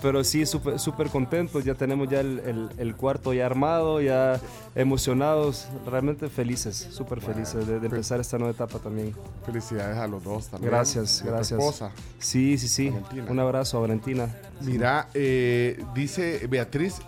Pero 0.00 0.22
sí, 0.22 0.46
súper 0.46 0.78
súper 0.78 1.08
contentos, 1.08 1.64
ya 1.64 1.74
tenemos 1.74 2.08
ya 2.08 2.20
el, 2.20 2.38
el- 2.46 2.68
el 2.78 2.94
cuarto 2.94 3.32
ya 3.34 3.46
armado, 3.46 4.00
ya 4.00 4.38
emocionados, 4.76 5.66
realmente 5.90 6.28
felices, 6.28 6.86
súper 6.92 7.20
felices 7.20 7.66
de, 7.66 7.80
de 7.80 7.86
empezar 7.86 8.20
esta 8.20 8.38
nueva 8.38 8.52
etapa 8.52 8.78
también. 8.78 9.12
Felicidades 9.44 9.96
a 9.98 10.06
los 10.06 10.22
dos 10.22 10.46
también. 10.46 10.70
Gracias, 10.70 11.18
Y 11.18 11.22
a 11.22 11.24
tu 11.24 11.30
gracias. 11.32 11.58
esposa. 11.58 11.90
Sí, 12.20 12.58
sí, 12.58 12.68
sí. 12.68 12.90
Valentina. 12.90 13.26
Un 13.28 13.40
abrazo 13.40 13.78
a 13.78 13.80
Valentina. 13.80 14.28
Mira, 14.60 15.08
eh, 15.14 15.82
dice 15.96 16.46
Beatriz, 16.48 17.00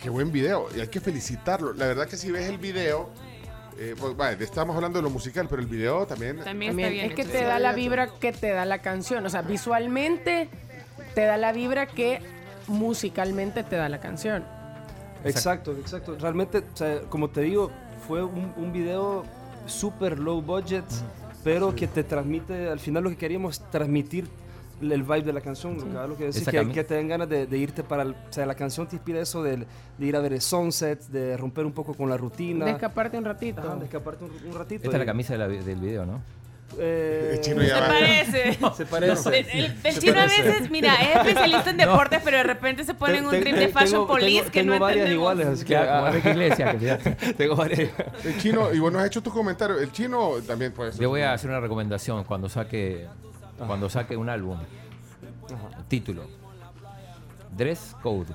qué 0.00 0.10
buen 0.10 0.30
video, 0.32 0.68
y 0.76 0.80
hay 0.80 0.88
que 0.88 1.00
felicitarlo. 1.00 1.72
La 1.72 1.86
verdad 1.86 2.06
que 2.08 2.16
si 2.16 2.30
ves 2.30 2.48
el 2.48 2.58
video, 2.58 3.10
Eh, 3.82 3.94
pues, 3.98 4.14
vale, 4.14 4.44
estamos 4.44 4.76
hablando 4.76 4.98
de 4.98 5.02
lo 5.04 5.08
musical, 5.08 5.46
pero 5.48 5.62
el 5.62 5.68
video 5.68 6.06
también. 6.06 6.36
También, 6.36 6.72
También, 6.72 6.78
está 6.80 6.90
bien. 6.90 7.04
es 7.06 7.14
que 7.14 7.24
te 7.24 7.44
da 7.44 7.58
la 7.58 7.72
vibra 7.72 8.10
que 8.20 8.30
te 8.30 8.50
da 8.50 8.66
la 8.66 8.82
canción. 8.82 9.24
O 9.24 9.30
sea, 9.30 9.40
visualmente 9.40 10.50
te 11.14 11.22
da 11.22 11.38
la 11.38 11.52
vibra 11.52 11.86
que 11.86 12.20
musicalmente 12.66 13.62
te 13.64 13.76
da 13.76 13.88
la 13.88 13.98
canción. 13.98 14.44
Exacto, 15.24 15.72
exacto. 15.72 16.14
Realmente, 16.20 16.58
o 16.58 16.76
sea, 16.76 17.00
como 17.08 17.30
te 17.30 17.40
digo, 17.40 17.70
fue 18.06 18.22
un, 18.22 18.52
un 18.58 18.70
video 18.70 19.24
super 19.66 20.18
low 20.18 20.42
budget, 20.42 20.84
pero 21.42 21.74
que 21.74 21.86
te 21.86 22.04
transmite, 22.04 22.68
al 22.68 22.80
final 22.80 23.04
lo 23.04 23.10
que 23.10 23.16
queríamos 23.16 23.62
transmitir 23.70 24.28
el 24.80 25.02
vibe 25.02 25.22
de 25.22 25.32
la 25.32 25.40
canción, 25.40 25.76
lo 25.76 25.84
que- 25.84 26.08
lo 26.08 26.16
que 26.16 26.24
decís, 26.26 26.48
que, 26.48 26.68
que 26.70 26.84
te 26.84 26.94
den 26.94 27.08
ganas 27.08 27.28
de, 27.28 27.46
de 27.46 27.58
irte 27.58 27.82
para 27.82 28.02
el, 28.02 28.10
o 28.12 28.16
sea, 28.32 28.46
la 28.46 28.54
canción 28.54 28.86
te 28.86 28.96
inspira 28.96 29.20
eso 29.20 29.42
de, 29.42 29.56
de 29.98 30.06
ir 30.06 30.16
a 30.16 30.20
ver 30.20 30.32
el 30.32 30.40
sunset, 30.40 31.00
de 31.08 31.36
romper 31.36 31.66
un 31.66 31.72
poco 31.72 31.94
con 31.94 32.08
la 32.08 32.16
rutina, 32.16 32.64
De 32.64 32.70
escaparte 32.72 33.18
un 33.18 33.24
ratito. 33.24 33.60
Ajá, 33.60 33.76
de 33.76 33.84
escaparte 33.84 34.24
un, 34.24 34.30
un 34.48 34.54
ratito. 34.54 34.84
Esta 34.84 34.96
es 34.96 34.98
la 34.98 35.04
y- 35.04 35.06
camisa 35.06 35.32
de 35.34 35.38
la 35.38 35.48
del 35.48 35.78
video, 35.80 36.06
¿no? 36.06 36.20
eh, 36.78 37.32
El 37.34 37.40
chino 37.40 37.60
Se 37.62 37.66
ya 37.66 37.80
va. 37.80 37.86
parece. 37.88 38.58
Se 38.76 38.86
parece. 38.86 39.28
El, 39.40 39.46
el- 39.64 39.76
el 39.82 39.98
chino 39.98 40.20
a 40.20 40.26
veces, 40.26 40.70
mira, 40.70 40.94
es 41.02 41.16
especialista 41.16 41.70
en 41.70 41.76
deportes, 41.78 42.20
pero 42.24 42.36
de 42.36 42.42
repente 42.44 42.84
se 42.84 42.94
pone 42.94 43.18
en 43.18 43.24
un 43.26 43.32
trip 43.32 43.56
de 43.56 43.68
Fashion 43.68 43.90
tengo- 43.90 44.06
Police 44.06 44.36
tengo- 44.42 44.50
que 44.52 44.60
tengo 44.60 44.74
no 44.74 44.80
varias 44.80 45.06
entendemos. 45.08 45.32
iguales, 45.34 45.46
así 45.48 45.62
que 45.64 45.68
Queda 45.74 46.00
como 46.00 46.06
ah, 46.06 46.30
Iglesias, 46.30 46.76
que 46.76 47.32
tengo 47.36 47.56
varias. 47.56 47.90
El 48.24 48.38
chino, 48.38 48.72
y 48.72 48.78
nos 48.78 48.94
has 48.94 49.06
hecho 49.06 49.20
tus 49.22 49.32
comentarios. 49.32 49.82
El 49.82 49.90
chino 49.92 50.30
también 50.46 50.72
puede 50.72 50.92
ser. 50.92 51.00
Yo 51.00 51.08
voy 51.08 51.22
a 51.22 51.32
hacer 51.32 51.50
una 51.50 51.58
recomendación 51.60 52.22
cuando 52.24 52.48
saque 52.48 53.06
cuando 53.66 53.88
saque 53.88 54.16
un 54.16 54.28
álbum. 54.28 54.58
Título. 55.88 56.24
Dress 57.56 57.96
Code. 58.02 58.34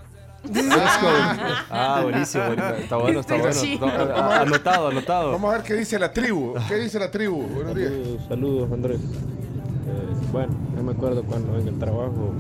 Ah, 1.72 2.02
buenísimo, 2.04 2.46
buenísimo. 2.46 2.76
está 2.76 2.98
bueno, 2.98 3.20
está 3.22 3.36
bueno. 3.38 4.16
Anotado, 4.16 4.88
anotado. 4.90 5.32
Vamos 5.32 5.52
a 5.52 5.58
ver 5.58 5.66
qué 5.66 5.74
dice 5.74 5.98
la 5.98 6.12
tribu. 6.12 6.54
¿Qué 6.68 6.76
dice 6.76 7.00
la 7.00 7.10
tribu? 7.10 7.42
Buenos 7.48 7.76
días. 7.76 7.90
Saludos, 7.90 8.22
saludos, 8.28 8.72
Andrés. 8.72 9.00
Eh, 9.02 10.28
bueno, 10.32 10.54
yo 10.76 10.84
me 10.84 10.92
acuerdo 10.92 11.24
cuando 11.24 11.58
en 11.58 11.68
el 11.68 11.80
trabajo 11.80 12.34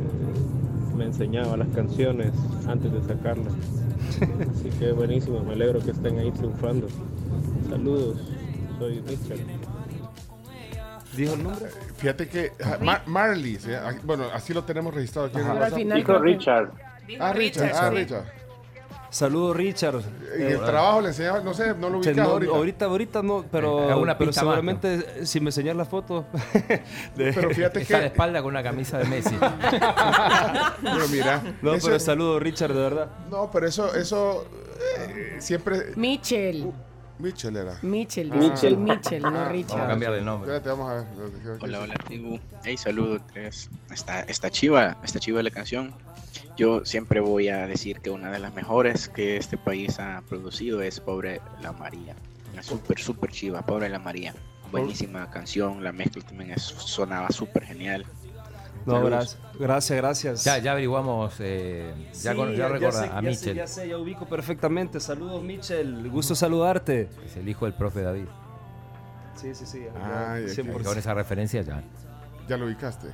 eh, 0.00 0.96
me 0.96 1.04
enseñaba 1.04 1.56
las 1.56 1.68
canciones 1.68 2.32
antes 2.66 2.92
de 2.92 3.02
sacarlas. 3.02 3.52
Así 4.52 4.70
que 4.78 4.92
buenísimo, 4.92 5.40
me 5.40 5.52
alegro 5.52 5.80
que 5.80 5.92
estén 5.92 6.18
ahí 6.18 6.30
triunfando. 6.32 6.88
Saludos, 7.68 8.18
soy 8.78 9.02
Mitchell. 9.02 9.46
¿Dijo 11.16 11.34
el 11.34 11.42
nombre? 11.42 11.66
Fíjate 11.96 12.28
que 12.28 12.52
ah, 12.64 12.78
Mar- 12.80 13.02
Marley, 13.06 13.56
¿sí? 13.56 13.72
Ah, 13.72 13.92
bueno, 14.04 14.26
así 14.32 14.54
lo 14.54 14.64
tenemos 14.64 14.94
registrado 14.94 15.28
aquí 15.28 15.38
en 15.38 15.46
el 15.46 15.52
WhatsApp. 15.58 15.78
final 15.78 15.98
Dijo 15.98 16.18
Richard. 16.18 16.70
Dijo 17.06 17.24
Ah, 17.24 17.32
Richard, 17.32 17.72
ah, 17.74 17.88
sí. 17.90 17.96
Richard. 17.96 18.24
Saludos, 19.12 19.56
Richard. 19.56 19.96
En 20.36 20.42
Eh, 20.42 20.52
el 20.52 20.60
trabajo 20.60 21.00
le 21.00 21.08
enseñaba, 21.08 21.40
no 21.40 21.52
sé, 21.52 21.74
no 21.74 21.90
lo 21.90 21.98
ubicaba 21.98 22.22
no, 22.28 22.30
ahorita. 22.34 22.52
ahorita. 22.54 22.84
ahorita, 22.84 23.22
no, 23.24 23.40
Eh, 23.40 23.44
pero, 23.50 23.90
hago 23.90 24.02
una 24.02 24.16
pero 24.16 24.30
pista 24.30 24.44
más, 24.44 24.52
seguramente 24.54 24.94
eh, 25.22 25.26
si 25.26 25.40
me 25.40 25.46
enseñas 25.46 25.74
la 25.74 25.84
foto. 25.84 26.26
de- 27.16 27.32
Pero 27.32 27.50
fíjate 27.50 27.80
Está 27.82 27.96
de 27.96 28.00
que. 28.02 28.06
espalda 28.06 28.40
con 28.40 28.50
una 28.52 28.62
camisa 28.62 28.98
de 28.98 29.06
Messi. 29.06 29.36
Pero 30.82 31.08
mira. 31.10 31.42
no, 31.60 31.74
eso- 31.74 31.88
pero 31.88 31.98
saludos, 31.98 32.40
Richard, 32.40 32.72
de 32.72 32.80
verdad. 32.80 33.08
no, 33.30 33.50
pero 33.50 33.66
eso, 33.66 33.92
eso 33.96 34.46
eh, 34.98 35.36
siempre. 35.40 35.92
Mitchell. 35.96 36.72
Mitchell 37.20 37.56
era. 37.56 37.78
Mitchell. 37.82 38.30
Mitchell. 38.32 38.76
Mitchell, 38.76 39.22
no 39.22 39.28
Ah, 39.28 39.30
Vamos 39.32 39.48
a 39.48 39.52
Richard. 39.52 39.86
cambiar 39.88 40.14
el 40.14 40.24
nombre. 40.24 40.56
Espérate, 40.56 40.68
vamos 40.80 40.90
a 40.90 40.94
ver. 40.94 41.58
Hola, 41.60 41.80
hola, 41.80 41.94
tribu. 42.06 42.38
Hey, 42.64 42.76
saludos, 42.76 43.22
tres. 43.32 43.68
Está, 43.90 44.20
está 44.22 44.50
chiva, 44.50 44.96
está 45.04 45.18
chiva 45.20 45.42
la 45.42 45.50
canción. 45.50 45.92
Yo 46.56 46.84
siempre 46.84 47.20
voy 47.20 47.48
a 47.48 47.66
decir 47.66 48.00
que 48.00 48.10
una 48.10 48.30
de 48.30 48.38
las 48.38 48.54
mejores 48.54 49.08
que 49.08 49.36
este 49.36 49.56
país 49.56 49.98
ha 49.98 50.22
producido 50.28 50.82
es 50.82 51.00
Pobre 51.00 51.40
la 51.62 51.72
María. 51.72 52.14
Una 52.52 52.62
súper, 52.62 52.98
súper 52.98 53.30
chiva, 53.30 53.62
Pobre 53.62 53.88
la 53.88 53.98
María. 53.98 54.34
Buenísima 54.70 55.28
canción, 55.30 55.82
la 55.82 55.90
mezcla 55.92 56.22
también 56.22 56.52
es- 56.52 56.62
sonaba 56.62 57.30
súper 57.30 57.64
genial. 57.64 58.04
No, 58.86 59.04
gracias, 59.04 59.38
gracias, 59.58 59.96
gracias. 59.98 60.44
Ya, 60.44 60.58
ya 60.58 60.72
averiguamos, 60.72 61.34
eh, 61.40 61.92
ya, 62.14 62.30
Sí, 62.32 62.36
con- 62.36 62.54
ya 62.54 62.68
recuerda 62.68 63.00
sé, 63.02 63.04
a 63.06 63.08
ya 63.08 63.20
sé, 63.20 63.22
Mitchell. 63.28 63.56
ya 63.56 63.66
sé, 63.66 63.88
ya 63.88 63.98
ubico 63.98 64.26
perfectamente. 64.26 65.00
Saludos, 65.00 65.42
Mitchell. 65.42 66.08
Gusto 66.10 66.34
saludarte. 66.34 67.08
Es 67.24 67.36
el 67.36 67.48
hijo 67.48 67.66
del 67.66 67.74
profe 67.74 68.02
David. 68.02 68.24
Sí, 69.34 69.54
sí, 69.54 69.66
sí. 69.66 69.80
Ah, 69.96 70.38
ya, 70.40 70.46
ya, 70.52 70.62
ya. 70.62 70.82
Con 70.82 70.98
esa 70.98 71.14
referencia 71.14 71.62
ya. 71.62 71.82
Ya 72.48 72.56
lo 72.56 72.66
ubicaste. 72.66 73.08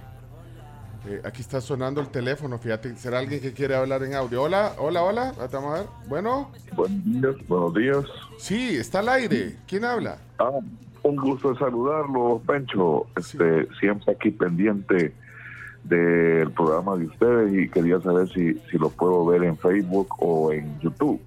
Eh, 1.08 1.20
aquí 1.24 1.40
está 1.40 1.60
sonando 1.60 2.00
el 2.00 2.08
teléfono, 2.08 2.58
fíjate. 2.58 2.96
¿Será 2.96 3.18
alguien 3.20 3.40
que 3.40 3.52
quiere 3.52 3.76
hablar 3.76 4.02
en 4.02 4.14
audio? 4.14 4.42
Hola, 4.42 4.72
hola, 4.78 5.02
hola. 5.04 5.32
Vamos 5.52 5.74
a 5.74 5.78
ver. 5.80 5.86
Bueno, 6.08 6.50
Buenos 6.74 7.04
días, 7.04 7.34
buenos 7.48 7.74
días. 7.74 8.04
sí, 8.38 8.76
está 8.76 9.00
al 9.00 9.08
aire. 9.10 9.56
¿Quién 9.68 9.84
habla? 9.84 10.18
Ah, 10.38 10.50
un 11.04 11.16
gusto 11.16 11.52
de 11.52 11.58
saludarlos, 11.58 12.42
Pencho. 12.42 13.06
Este, 13.16 13.68
Siempre 13.78 14.14
aquí 14.14 14.30
pendiente 14.30 15.14
del 15.88 16.50
programa 16.52 16.96
de 16.96 17.06
ustedes 17.06 17.52
y 17.54 17.68
quería 17.68 18.00
saber 18.00 18.28
si, 18.28 18.54
si 18.70 18.78
lo 18.78 18.90
puedo 18.90 19.24
ver 19.26 19.44
en 19.44 19.56
Facebook 19.56 20.08
o 20.18 20.52
en 20.52 20.78
YouTube. 20.80 21.20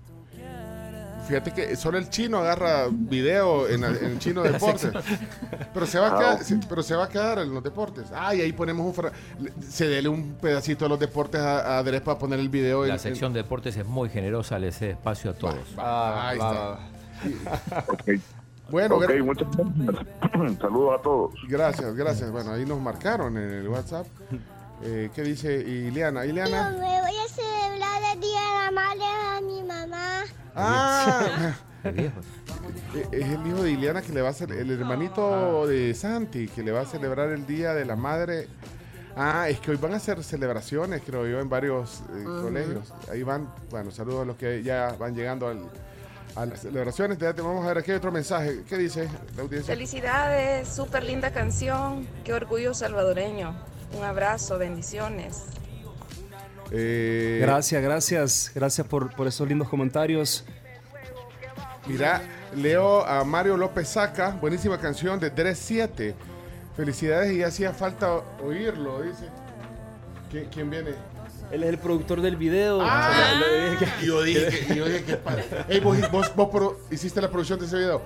Fíjate 1.28 1.52
que 1.52 1.76
solo 1.76 2.00
el 2.00 2.10
chino 2.10 2.39
agarra 2.39 2.88
video 2.91 3.67
en, 3.69 3.84
en 3.84 4.17
chino 4.17 4.41
deportes. 4.41 4.91
Pero 5.74 5.86
se 5.86 6.00
va 6.00 6.08
a 6.08 6.17
quedar, 6.17 6.43
se- 6.43 6.60
pero 6.67 6.82
se 6.82 6.95
va 6.95 7.04
a 7.06 7.10
quedar 7.10 7.38
en 7.38 7.54
los 7.54 7.63
deportes. 7.63 8.06
Ah, 8.15 8.34
y 8.34 8.41
ahí 8.41 8.52
ponemos 8.52 8.84
un 8.88 8.93
fra- 8.95 9.12
se 9.62 9.88
dele 9.88 10.10
un 10.10 10.34
pedacito 10.41 10.86
de 10.86 10.89
los 10.89 11.00
deportes 11.00 11.39
a, 11.39 11.76
a 11.76 11.80
Andrés 11.80 12.02
para 12.02 12.17
poner 12.17 12.39
el 12.39 12.50
video 12.50 12.82
en 12.84 12.89
La 12.89 12.95
en- 12.95 13.00
sección 13.00 13.32
de 13.32 13.43
deportes 13.43 13.78
es 13.78 13.86
muy 13.86 14.10
generosa, 14.10 14.58
le 14.58 14.72
cede 14.72 14.91
espacio 14.91 15.30
a 15.30 15.34
todos. 15.36 15.56
Ah, 15.78 16.30
ahí 16.30 16.39
va, 16.39 16.80
está. 17.24 17.91
Ok, 17.93 18.10
Bueno, 18.72 18.96
Ok, 18.96 19.04
gra- 19.04 19.24
muchas 19.24 19.48
gracias. 19.56 20.58
Saludos 20.62 21.00
a 21.00 21.02
todos. 21.02 21.34
gracias, 21.48 21.96
gracias. 21.96 22.32
Bueno, 22.32 22.52
ahí 22.52 22.66
nos 22.66 22.80
marcaron 22.80 23.38
en 23.38 23.50
el 23.50 23.68
WhatsApp. 23.68 24.06
Eh, 24.84 25.10
¿Qué 25.14 25.24
dice 25.24 25.56
Ileana? 25.56 26.26
Ileana. 26.26 26.72
me 26.72 26.78
voy 27.02 27.16
a 27.18 27.28
celebrar 27.30 28.02
el 28.14 28.20
Día 28.22 28.40
de 28.40 28.66
la 28.66 28.72
Madre 28.72 29.06
a 29.06 29.42
mi 29.42 29.64
mamá. 29.64 30.22
Ah, 30.56 31.54
eh, 31.84 32.12
es 33.12 33.26
el 33.28 33.48
hijo 33.48 33.64
de 33.64 33.72
Ileana 33.72 34.02
que 34.02 34.14
le 34.14 34.22
va 34.22 34.28
a 34.30 34.32
hacer, 34.32 34.52
el 34.52 34.72
hermanito 34.72 35.68
de 35.68 35.94
Santi, 35.94 36.48
que 36.48 36.64
le 36.64 36.72
va 36.72 36.82
a 36.82 36.86
celebrar 36.86 37.30
el 37.30 37.46
Día 37.46 37.74
de 37.74 37.86
la 37.86 37.96
Madre. 37.96 38.48
Ah, 39.16 39.50
es 39.50 39.60
que 39.60 39.72
hoy 39.72 39.78
van 39.78 39.94
a 39.94 39.98
hacer 39.98 40.24
celebraciones, 40.24 41.02
creo 41.06 41.28
yo, 41.28 41.40
en 41.40 41.50
varios 41.50 42.02
eh, 42.16 42.24
colegios. 42.24 42.94
Ahí 43.12 43.24
van, 43.24 43.50
bueno, 43.70 43.92
saludos 43.92 44.22
a 44.22 44.26
los 44.26 44.38
que 44.38 44.64
ya 44.64 44.96
van 44.98 45.14
llegando 45.16 45.48
al- 45.48 45.70
a 46.36 46.46
las 46.46 46.62
celebraciones. 46.62 47.13
Espérate, 47.18 47.42
Vamos 47.42 47.63
a 47.65 47.70
ver, 47.70 47.78
aquí 47.80 47.92
hay 47.92 47.98
otro 47.98 48.12
mensaje. 48.12 48.62
¿Qué 48.68 48.78
dice 48.78 49.08
la 49.36 49.44
audiencia? 49.44 49.74
Felicidades, 49.74 50.68
súper 50.68 51.04
linda 51.04 51.32
canción. 51.32 52.08
Qué 52.24 52.34
orgullo 52.34 52.74
salvadoreño. 52.74 53.56
Un 53.98 54.04
abrazo, 54.04 54.58
bendiciones. 54.58 55.44
Eh, 56.72 57.39
Gracias, 57.42 57.82
gracias. 57.82 58.52
Gracias 58.54 58.86
por, 58.88 59.15
por 59.15 59.28
esos 59.28 59.48
lindos 59.48 59.68
comentarios. 59.70 60.44
Mira, 61.88 62.22
leo 62.56 63.04
a 63.06 63.24
Mario 63.24 63.58
López 63.58 63.88
Saca, 63.89 64.30
buenísima 64.39 64.78
canción 64.80 65.20
de 65.20 65.32
Dress 65.32 65.58
7. 65.60 66.13
Felicidades 66.78 67.32
y 67.34 67.42
hacía 67.44 67.74
falta 67.74 68.13
oírlo, 68.44 69.02
dice. 69.02 69.26
¿Qui- 70.32 70.48
¿Quién 70.54 70.70
viene? 70.70 70.92
Él 71.52 71.64
es 71.64 71.70
el 71.70 71.78
productor 71.80 72.22
del 72.22 72.36
video. 72.36 72.80
Ah, 72.82 73.10
O 73.10 73.78
sea, 73.80 73.90
que- 74.00 74.06
yo 74.06 74.22
dije, 74.22 74.66
que- 74.68 74.76
yo 74.76 74.86
dije 74.86 75.04
que 75.04 75.16
padre. 75.18 75.46
Ey, 75.68 75.80
vos, 75.80 75.98
vos- 76.12 76.36
vos 76.36 76.50
pro- 76.50 76.80
hiciste 76.92 77.22
la 77.22 77.30
producción 77.30 77.60
de 77.60 77.66
ese 77.66 77.78
video. 77.78 78.02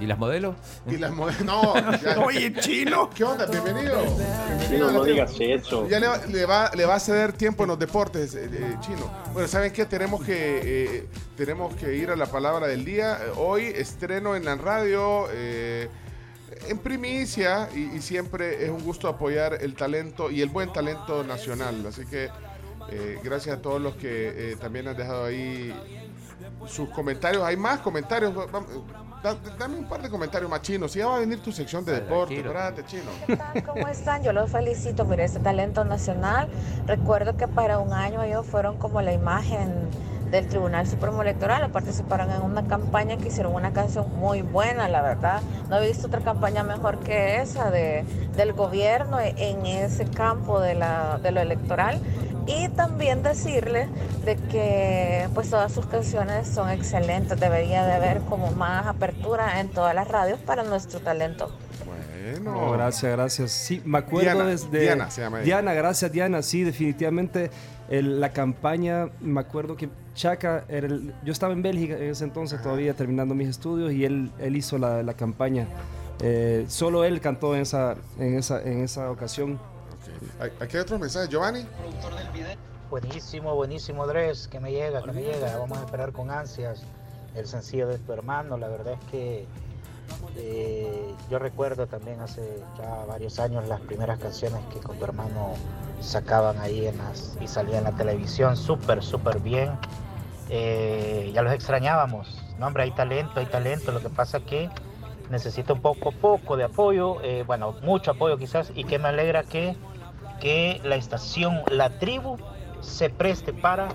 ¿Y 0.00 0.06
las 0.06 0.18
modelos? 0.18 0.56
Y 0.88 0.96
las 0.96 1.12
mo- 1.12 1.28
No, 1.44 1.74
ya- 2.00 2.18
Oye, 2.26 2.52
chino. 2.60 3.08
¿Qué 3.10 3.22
onda? 3.24 3.46
Bienvenido. 3.46 4.02
Bienvenido 4.58 4.90
no 4.90 5.04
digas 5.04 5.32
eso. 5.38 5.86
Ya 5.88 6.00
le, 6.00 6.08
va- 6.08 6.20
le 6.26 6.44
va, 6.46 6.70
le 6.74 6.86
va 6.86 6.94
a 6.96 7.00
ceder 7.00 7.34
tiempo 7.34 7.62
en 7.64 7.68
los 7.68 7.78
deportes, 7.78 8.34
eh, 8.34 8.48
eh, 8.52 8.74
chino. 8.80 9.08
Bueno, 9.32 9.46
¿saben 9.46 9.70
qué? 9.72 9.84
Tenemos 9.84 10.24
que, 10.24 10.60
eh, 10.96 11.06
tenemos 11.36 11.74
que 11.76 11.94
ir 11.94 12.10
a 12.10 12.16
la 12.16 12.26
palabra 12.26 12.66
del 12.66 12.84
día. 12.84 13.18
Hoy 13.36 13.66
estreno 13.66 14.34
en 14.34 14.44
la 14.44 14.56
radio, 14.56 15.28
eh, 15.30 15.88
en 16.68 16.78
primicia, 16.78 17.68
y, 17.74 17.96
y 17.96 18.00
siempre 18.00 18.64
es 18.64 18.70
un 18.70 18.82
gusto 18.82 19.06
apoyar 19.08 19.58
el 19.60 19.74
talento 19.74 20.30
y 20.30 20.42
el 20.42 20.48
buen 20.48 20.72
talento 20.72 21.22
nacional. 21.22 21.84
Así 21.86 22.06
que 22.06 22.28
eh, 22.90 23.18
gracias 23.22 23.56
a 23.58 23.62
todos 23.62 23.80
los 23.80 23.94
que 23.96 24.52
eh, 24.52 24.56
también 24.60 24.88
han 24.88 24.96
dejado 24.96 25.24
ahí 25.24 25.74
sus 26.66 26.88
comentarios. 26.90 27.42
Hay 27.44 27.56
más 27.56 27.80
comentarios. 27.80 28.32
Da- 29.22 29.36
dame 29.56 29.76
un 29.76 29.88
par 29.88 30.02
de 30.02 30.10
comentarios 30.10 30.50
más 30.50 30.62
chinos. 30.62 30.90
Si 30.92 30.98
ya 30.98 31.06
va 31.06 31.16
a 31.16 31.20
venir 31.20 31.40
tu 31.40 31.52
sección 31.52 31.84
de 31.84 31.92
deporte, 31.92 32.36
espérate, 32.36 32.84
chino. 32.84 33.10
¿Cómo 33.64 33.86
están? 33.86 34.22
Yo 34.24 34.32
los 34.32 34.50
felicito 34.50 35.06
por 35.06 35.20
este 35.20 35.38
talento 35.38 35.84
nacional. 35.84 36.48
Recuerdo 36.86 37.36
que 37.36 37.46
para 37.46 37.78
un 37.78 37.92
año 37.92 38.22
ellos 38.22 38.44
fueron 38.44 38.78
como 38.78 39.00
la 39.00 39.12
imagen 39.12 39.72
del 40.32 40.48
Tribunal 40.48 40.88
Supremo 40.88 41.22
Electoral. 41.22 41.70
Participaron 41.70 42.32
en 42.32 42.42
una 42.42 42.66
campaña 42.66 43.16
que 43.16 43.28
hicieron 43.28 43.54
una 43.54 43.72
canción 43.72 44.06
muy 44.18 44.42
buena, 44.42 44.88
la 44.88 45.02
verdad. 45.02 45.40
No 45.68 45.76
he 45.78 45.86
visto 45.86 46.08
otra 46.08 46.20
campaña 46.20 46.64
mejor 46.64 46.98
que 46.98 47.36
esa 47.40 47.70
de, 47.70 48.04
del 48.36 48.54
gobierno 48.54 49.20
en 49.20 49.66
ese 49.66 50.04
campo 50.06 50.58
de, 50.58 50.74
la, 50.74 51.20
de 51.22 51.30
lo 51.30 51.40
electoral. 51.40 52.00
Y 52.46 52.68
también 52.70 53.22
decirle 53.22 53.88
de 54.24 54.36
que 54.36 55.28
pues 55.34 55.48
todas 55.50 55.72
sus 55.72 55.86
canciones 55.86 56.48
son 56.48 56.70
excelentes. 56.70 57.38
Debería 57.38 57.86
de 57.86 57.92
haber 57.92 58.20
como 58.22 58.50
más 58.52 58.86
apertura 58.86 59.60
en 59.60 59.68
todas 59.68 59.94
las 59.94 60.08
radios 60.08 60.38
para 60.40 60.62
nuestro 60.62 61.00
talento. 61.00 61.50
Bueno. 61.86 62.50
No, 62.52 62.70
gracias, 62.72 63.12
gracias. 63.12 63.52
Sí, 63.52 63.82
me 63.84 63.98
acuerdo 63.98 64.30
Diana, 64.30 64.46
desde... 64.46 64.80
Diana 64.80 65.10
se 65.10 65.20
llama 65.20 65.38
ella. 65.38 65.44
Diana, 65.44 65.72
gracias 65.74 66.10
Diana. 66.12 66.42
Sí, 66.42 66.62
definitivamente 66.64 67.50
el- 67.88 68.20
la 68.20 68.32
campaña, 68.32 69.08
me 69.20 69.40
acuerdo 69.40 69.76
que 69.76 69.88
Chaca, 70.14 70.64
era 70.68 70.86
el- 70.86 71.14
yo 71.24 71.32
estaba 71.32 71.52
en 71.52 71.62
Bélgica 71.62 71.94
en 71.96 72.10
ese 72.10 72.24
entonces 72.24 72.60
todavía 72.62 72.94
terminando 72.94 73.34
mis 73.34 73.48
estudios 73.48 73.92
y 73.92 74.04
él, 74.04 74.30
él 74.38 74.56
hizo 74.56 74.78
la, 74.78 75.02
la 75.02 75.14
campaña. 75.14 75.66
Eh, 76.20 76.64
solo 76.68 77.04
él 77.04 77.20
cantó 77.20 77.54
en 77.54 77.62
esa, 77.62 77.96
en 78.18 78.36
esa, 78.38 78.62
en 78.62 78.82
esa 78.84 79.10
ocasión. 79.10 79.58
Aquí 80.60 80.76
hay 80.76 80.82
otros 80.82 81.00
mensajes. 81.00 81.28
Giovanni. 81.28 81.66
Buenísimo, 82.90 83.54
buenísimo 83.54 84.06
Dres, 84.06 84.48
que 84.48 84.60
me 84.60 84.70
llega, 84.70 85.02
que 85.02 85.12
me 85.12 85.22
llega. 85.22 85.56
Vamos 85.56 85.78
a 85.78 85.84
esperar 85.84 86.12
con 86.12 86.30
ansias 86.30 86.82
el 87.34 87.46
sencillo 87.46 87.88
de 87.88 87.98
tu 87.98 88.12
hermano. 88.12 88.56
La 88.56 88.68
verdad 88.68 88.94
es 88.94 89.10
que 89.10 89.46
eh, 90.36 91.14
yo 91.30 91.38
recuerdo 91.38 91.86
también 91.86 92.20
hace 92.20 92.62
ya 92.78 93.04
varios 93.06 93.38
años 93.38 93.66
las 93.66 93.80
primeras 93.80 94.18
canciones 94.18 94.60
que 94.72 94.80
con 94.80 94.98
tu 94.98 95.04
hermano 95.04 95.54
sacaban 96.00 96.58
ahí 96.58 96.86
en 96.86 96.98
las, 96.98 97.36
y 97.40 97.46
salía 97.46 97.78
en 97.78 97.84
la 97.84 97.92
televisión 97.92 98.56
súper, 98.56 99.02
súper 99.02 99.40
bien. 99.40 99.70
Eh, 100.50 101.30
ya 101.34 101.42
los 101.42 101.52
extrañábamos. 101.52 102.42
No, 102.58 102.66
hombre, 102.66 102.82
hay 102.82 102.90
talento, 102.90 103.40
hay 103.40 103.46
talento. 103.46 103.92
Lo 103.92 104.00
que 104.00 104.10
pasa 104.10 104.40
que 104.40 104.68
necesita 105.30 105.72
un 105.72 105.80
poco, 105.80 106.12
poco 106.12 106.56
de 106.56 106.64
apoyo, 106.64 107.22
eh, 107.22 107.44
bueno, 107.46 107.74
mucho 107.82 108.10
apoyo 108.10 108.36
quizás, 108.36 108.70
y 108.74 108.84
que 108.84 108.98
me 108.98 109.08
alegra 109.08 109.44
que, 109.44 109.76
que 110.42 110.80
la 110.82 110.96
estación, 110.96 111.60
la 111.70 112.00
tribu, 112.00 112.36
se 112.80 113.08
preste 113.10 113.52
para 113.52 113.90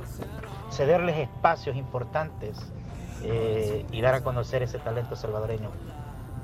cederles 0.71 1.17
espacios 1.17 1.75
importantes 1.75 2.57
eh, 3.21 3.85
y 3.91 3.99
dar 3.99 4.15
a 4.15 4.23
conocer 4.23 4.63
ese 4.63 4.79
talento 4.79 5.17
salvadoreño. 5.17 5.69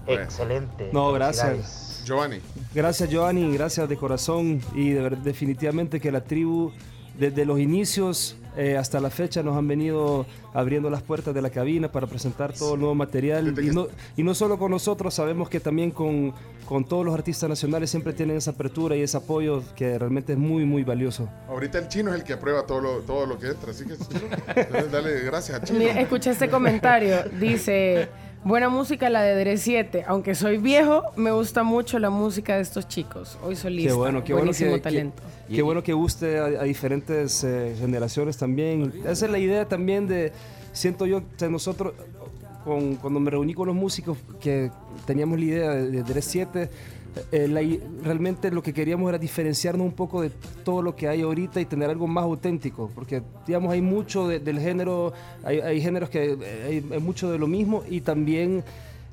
Excelente. 0.06 0.90
No, 0.92 1.14
gracias. 1.14 2.04
Giovanni. 2.06 2.42
Gracias, 2.74 3.10
Giovanni, 3.10 3.54
gracias 3.54 3.88
de 3.88 3.96
corazón. 3.96 4.62
Y 4.76 4.90
de 4.90 5.10
definitivamente 5.12 6.02
que 6.02 6.12
la 6.12 6.22
tribu, 6.22 6.74
desde 7.18 7.46
los 7.46 7.58
inicios 7.60 8.36
eh, 8.56 8.78
hasta 8.78 9.00
la 9.00 9.10
fecha, 9.10 9.42
nos 9.42 9.58
han 9.58 9.68
venido 9.68 10.26
abriendo 10.54 10.90
las 10.90 11.02
puertas 11.02 11.34
de 11.34 11.42
la 11.42 11.50
cabina 11.50 11.92
para 11.92 12.08
presentar 12.08 12.54
todo 12.54 12.76
el 12.76 12.80
nuevo 12.80 12.96
material. 12.96 13.54
Y 13.60 13.72
no, 13.72 13.88
y 14.16 14.24
no 14.24 14.36
solo 14.36 14.58
con 14.58 14.72
nosotros, 14.72 15.14
sabemos 15.14 15.50
que 15.50 15.60
también 15.60 15.92
con, 15.92 16.34
con 16.66 16.86
todos 16.86 17.06
los 17.06 17.14
artistas 17.14 17.50
nacionales 17.50 17.90
siempre 17.90 18.14
tienen 18.14 18.38
esa 18.38 18.52
apertura 18.52 18.96
y 18.96 19.02
ese 19.02 19.18
apoyo 19.18 19.64
que 19.76 19.98
realmente 19.98 20.34
es 20.34 20.40
muy, 20.40 20.66
muy 20.66 20.84
valioso. 20.84 21.30
Ahorita 21.48 21.80
el 21.80 21.88
chino 21.88 22.12
es 22.12 22.18
el 22.18 22.24
que 22.24 22.34
aprueba 22.34 22.66
todo 22.66 22.82
lo, 22.82 23.00
todo 23.02 23.26
lo 23.26 23.40
que 23.40 23.48
entra, 23.48 23.72
así 23.72 23.86
que 23.86 23.96
dale 24.92 25.22
gracias 25.22 25.60
al 25.60 25.68
chino. 25.68 25.80
Escuché 25.80 26.32
este 26.32 26.50
comentario. 26.50 27.24
Dice, 27.40 28.10
buena 28.44 28.70
música 28.70 29.10
la 29.10 29.22
de 29.22 29.40
Dre 29.40 29.58
7. 29.58 30.06
Aunque 30.08 30.36
soy 30.36 30.58
viejo, 30.58 31.04
me 31.16 31.32
gusta 31.32 31.64
mucho 31.64 32.00
la 32.00 32.10
música 32.10 32.56
de 32.56 32.62
estos 32.62 32.88
chicos. 32.88 33.38
Hoy 33.44 33.56
solista. 33.56 33.90
Qué 33.90 33.96
bueno, 33.96 34.24
qué 34.24 34.34
bueno 34.34 34.46
Buenísimo 34.48 34.76
que, 34.76 34.82
talento. 34.82 35.24
qué 35.50 35.62
bueno 35.62 35.84
que 35.84 35.94
guste 35.94 36.40
a, 36.40 36.46
a 36.46 36.64
diferentes 36.64 37.44
eh, 37.44 37.76
generaciones 37.80 38.38
también. 38.38 38.94
Esa 39.06 39.26
es 39.26 39.32
la 39.32 39.40
idea 39.40 39.68
también 39.68 40.08
de, 40.08 40.32
siento 40.72 41.06
yo, 41.06 41.22
que 41.38 41.50
nosotros, 41.50 41.94
con- 42.64 42.96
cuando 42.96 43.20
me 43.20 43.30
reuní 43.32 43.54
con 43.54 43.68
los 43.68 43.76
músicos, 43.76 44.18
que 44.42 44.72
teníamos 45.06 45.40
la 45.40 45.46
idea 45.46 45.70
de, 45.72 45.90
de 45.92 46.04
Dres 46.04 46.26
7, 46.26 46.70
eh, 47.32 47.80
realmente 48.04 48.50
lo 48.50 48.64
que 48.64 48.74
queríamos 48.74 49.08
era 49.10 49.20
diferenciarnos 49.20 49.86
un 49.86 49.94
poco 49.94 50.22
de 50.24 50.32
todo 50.64 50.82
lo 50.82 50.96
que 50.96 51.08
hay 51.08 51.22
ahorita 51.22 51.62
y 51.62 51.66
tener 51.66 51.90
algo 51.90 52.08
más 52.08 52.24
auténtico, 52.24 52.90
porque 52.96 53.22
digamos 53.46 53.72
hay 53.72 53.82
mucho 53.82 54.28
de- 54.28 54.40
del 54.40 54.60
género, 54.60 55.14
hay, 55.44 55.80
géneros 55.82 56.10
que 56.10 56.38
eh, 56.42 56.84
hay, 56.92 57.00
mucho 57.00 57.32
de 57.32 57.38
lo 57.38 57.46
mismo 57.48 57.84
y 57.88 58.02
también 58.02 58.64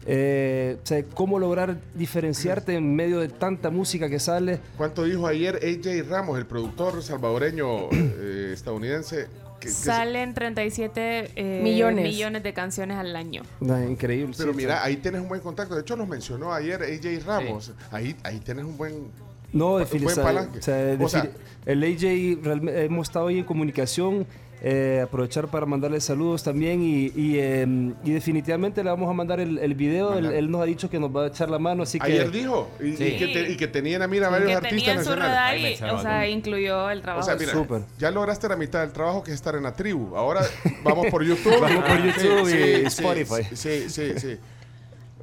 eh, 0.07 0.79
cómo 1.15 1.39
lograr 1.39 1.77
diferenciarte 1.95 2.75
en 2.75 2.95
medio 2.97 3.21
de 3.21 3.29
tanta 3.29 3.69
música 3.69 4.09
que 4.09 4.19
sale. 4.19 4.61
¿Cuánto 4.79 5.05
dijo 5.05 5.27
ayer 5.27 5.57
AJ 5.57 6.09
Ramos, 6.09 6.39
el 6.39 6.47
productor 6.47 7.03
salvadoreño 7.03 7.91
eh, 7.93 8.51
estadounidense? 8.55 9.27
Que- 9.61 9.69
que- 9.69 9.73
Salen 9.75 10.35
37 10.35 11.31
eh, 11.37 11.61
Millones. 11.63 12.05
millones 12.05 12.43
de 12.43 12.53
canciones 12.53 12.97
al 12.97 13.15
año. 13.15 13.43
Ah, 13.69 13.83
increíble. 13.89 14.35
Pero 14.37 14.53
sí, 14.53 14.57
mira, 14.57 14.77
sí. 14.77 14.81
ahí 14.85 14.97
tienes 14.97 15.21
un 15.21 15.29
buen 15.29 15.41
contacto. 15.41 15.75
De 15.75 15.83
hecho, 15.83 15.97
los 15.97 16.09
mencionó 16.09 16.53
ayer 16.53 16.83
AJ 16.83 17.25
Ramos. 17.27 17.73
Ahí, 17.93 18.17
ahí 18.25 18.41
tienes 18.41 18.65
un 18.65 18.77
buen. 18.77 19.09
No, 19.53 19.75
un 19.75 19.83
defini- 19.83 20.03
buen 20.03 20.07
o 20.07 20.15
sea, 20.15 20.25
palanque. 20.25 20.59
o 20.59 20.63
sea, 20.63 20.97
O 21.01 21.09
sea, 21.09 21.25
defini- 21.25 21.31
el 21.67 21.83
AJ, 21.85 22.83
hemos 22.85 23.09
estado 23.09 23.29
ahí 23.29 23.39
en 23.39 23.45
comunicación, 23.45 24.27
eh, 24.63 25.01
aprovechar 25.03 25.49
para 25.49 25.65
mandarle 25.65 26.01
saludos 26.03 26.43
también 26.43 26.83
y, 26.83 27.07
y, 27.17 27.39
eh, 27.39 27.67
y 28.05 28.11
definitivamente 28.11 28.85
le 28.85 28.91
vamos 28.91 29.09
a 29.09 29.13
mandar 29.15 29.41
el, 29.41 29.57
el 29.59 29.75
video, 29.75 30.19
él, 30.19 30.51
nos 30.51 30.61
ha 30.61 30.65
dicho 30.65 30.91
que 30.91 30.99
nos 31.01 31.15
va 31.15 31.25
a 31.25 31.27
echar 31.29 31.49
la 31.49 31.59
mano, 31.59 31.83
así 31.85 31.99
que... 31.99 32.13
ayer 32.13 32.31
dijo. 32.31 32.69
Y, 32.79 32.93
Sí. 32.97 33.05
y 33.05 33.17
que 33.19 33.27
te- 33.29 33.51
y 33.53 33.57
que 33.57 33.67
tenían 33.69 34.03
a 34.03 34.07
mira 34.07 34.29
varios 34.29 34.51
que 34.51 34.57
artistas 34.57 34.79
tenía 34.81 34.93
en 34.95 35.05
su 35.05 35.11
nacionales. 35.17 35.81
radar 35.81 35.93
y, 35.93 35.97
o 35.97 36.03
sea, 36.03 36.29
incluyó 36.29 36.91
el 36.91 37.01
trabajo. 37.01 37.25
O 37.25 37.27
sea, 37.27 37.37
mira, 37.39 37.53
Súper. 37.53 37.83
ya 37.99 38.11
lograste 38.11 38.49
la 38.49 38.57
mitad 38.57 38.81
del 38.81 38.93
trabajo 38.93 39.23
que 39.23 39.31
es 39.31 39.37
estar 39.37 39.55
en 39.55 39.63
la 39.63 39.75
tribu. 39.75 40.15
Ahora 40.15 40.43
vamos 40.85 41.07
por 41.07 41.25
YouTube. 41.25 41.59
Vamos 41.61 41.85
por 41.85 41.97
Sí, 41.97 42.27
YouTube 42.27 42.83
y 42.83 42.87
Spotify. 42.87 43.43
Sí, 43.57 43.89
sí, 43.89 44.13
sí. 44.19 44.37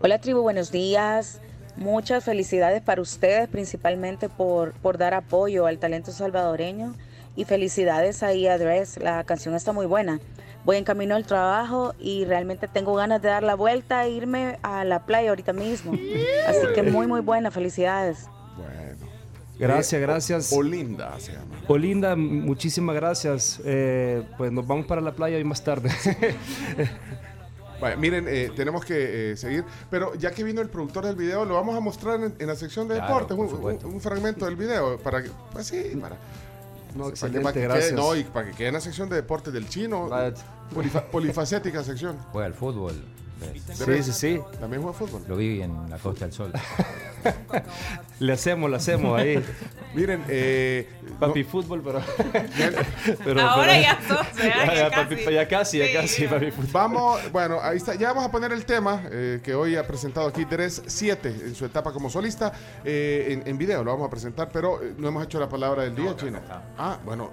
Hola 0.02 0.20
tribu, 0.20 0.42
buenos 0.42 0.72
días. 0.72 1.40
Muchas 1.76 2.24
felicidades 2.24 2.82
para 2.82 3.02
ustedes, 3.04 3.48
principalmente 3.50 4.30
por, 4.30 4.74
por 4.74 4.98
dar 4.98 5.14
apoyo 5.14 5.68
al 5.68 5.78
talento 5.78 6.12
salvadoreño. 6.12 6.96
Y 7.38 7.46
felicidades 7.46 8.24
ahí 8.24 8.48
a 8.48 8.58
Dress, 8.58 8.98
la 8.98 9.24
canción 9.24 9.54
está 9.56 9.72
muy 9.72 9.86
buena. 9.86 10.20
Voy 10.66 10.76
en 10.76 10.84
camino 10.84 11.16
al 11.16 11.26
trabajo 11.26 11.94
y 12.00 12.26
realmente 12.26 12.68
tengo 12.68 12.96
ganas 12.96 13.22
de 13.22 13.30
dar 13.30 13.44
la 13.44 13.54
vuelta 13.56 14.04
e 14.06 14.10
irme 14.10 14.58
a 14.64 14.84
la 14.84 15.06
playa 15.06 15.30
ahorita 15.30 15.54
mismo. 15.54 15.94
Así 16.48 16.68
que 16.74 16.84
muy, 16.84 17.06
muy 17.08 17.22
buena, 17.22 17.52
felicidades. 17.52 18.26
Bueno. 18.58 19.08
Gracias, 19.60 19.94
Eh, 19.94 20.00
gracias. 20.02 20.52
Olinda 20.54 21.20
se 21.20 21.34
llama. 21.34 21.62
Olinda, 21.68 22.16
muchísimas 22.16 22.96
gracias. 22.96 23.62
Eh, 23.64 24.24
pues 24.38 24.52
nos 24.52 24.66
vamos 24.66 24.88
para 24.88 25.00
la 25.00 25.14
playa 25.14 25.38
hoy 25.38 25.44
más 25.44 25.64
tarde. 25.64 25.90
Vaya, 27.80 27.96
miren, 27.96 28.26
eh, 28.28 28.52
tenemos 28.56 28.84
que 28.84 29.34
eh, 29.34 29.38
seguir, 29.38 29.64
pero 29.92 30.16
ya 30.16 30.32
que 30.32 30.44
vino 30.44 30.62
el 30.62 30.70
productor 30.70 31.06
del 31.06 31.16
video, 31.16 31.46
lo 31.46 31.54
vamos 31.54 31.78
a 31.78 31.80
mostrar 31.80 32.20
en, 32.20 32.34
en 32.40 32.48
la 32.48 32.56
sección 32.56 32.88
de 32.88 32.96
Claro, 32.96 33.28
deportes, 33.28 33.84
un 33.84 34.02
fragmento 34.02 34.46
del 34.46 34.56
video, 34.56 34.98
para 34.98 35.22
que, 35.22 35.30
pues 35.54 35.68
sí, 35.68 35.96
para, 36.02 36.18
No, 36.96 37.04
para 37.04 37.06
que- 37.06 37.10
excelente, 37.12 37.42
para 37.42 37.54
que 37.54 37.60
quede- 37.60 37.68
gracias. 37.68 37.94
no, 37.94 38.16
y 38.16 38.24
para 38.24 38.46
que 38.50 38.56
quede 38.56 38.68
en 38.70 38.74
la 38.76 38.82
sección 38.82 39.10
de 39.10 39.16
deportes 39.18 39.54
del 39.54 39.68
chino, 39.70 40.08
polifa- 40.74 41.04
polifacética 41.12 41.84
sección. 41.84 42.18
Juega 42.32 42.48
al 42.48 42.54
fútbol. 42.54 42.94
Sí, 43.74 44.04
sí, 44.04 44.12
sí. 44.14 44.40
También 44.60 44.82
juega 44.82 44.98
fútbol. 44.98 45.22
Lo 45.28 45.36
vi 45.38 45.62
en 45.62 45.90
la 45.90 45.98
Costa 45.98 46.26
del 46.26 46.34
Sol. 46.34 46.52
Le 48.20 48.34
hacemos, 48.34 48.70
le 48.70 48.78
hacemos 48.78 49.20
ahí. 49.20 49.44
Miren, 49.94 50.24
eh, 50.28 50.88
Papi 51.20 51.44
fútbol, 51.44 51.82
pero... 51.84 52.00
Ahora 53.42 53.74
pero- 53.74 53.82
ya 53.82 54.00
sos, 54.08 54.28
ya, 54.38 54.66
ya, 54.66 54.74
ya 54.76 54.92
papi- 54.92 55.24
casi. 55.24 55.34
ya 55.34 55.48
casi, 55.48 55.78
ya 55.80 55.86
Sí, 55.88 55.94
casi, 55.94 56.24
ya. 56.24 56.30
papi 56.30 56.52
fútbol. 56.52 56.70
Vamos, 56.72 57.32
bueno, 57.32 57.60
ahí 57.62 57.78
está. 57.78 57.96
Ya 57.96 58.10
vamos 58.10 58.26
a 58.26 58.32
poner 58.32 58.52
el 58.54 58.66
tema 58.66 59.04
eh, 59.12 59.40
que 59.44 59.54
hoy 59.56 59.76
ha 59.76 59.86
presentado 59.86 60.28
aquí 60.28 60.46
Teres 60.46 60.82
7 60.86 61.28
en 61.46 61.56
su 61.56 61.66
etapa 61.66 61.92
como 61.92 62.10
solista. 62.10 62.52
eh, 62.84 63.28
en, 63.30 63.48
en 63.48 63.58
video 63.58 63.84
lo 63.84 63.92
vamos 63.92 64.08
a 64.08 64.10
presentar, 64.10 64.50
pero 64.52 64.82
eh, 64.82 64.94
no 64.98 65.08
hemos 65.08 65.24
hecho 65.24 65.40
la 65.40 65.50
palabra 65.50 65.84
del 65.84 65.96
día, 65.96 66.16
Chino. 66.16 66.40
Ah, 66.78 66.98
bueno, 67.04 67.32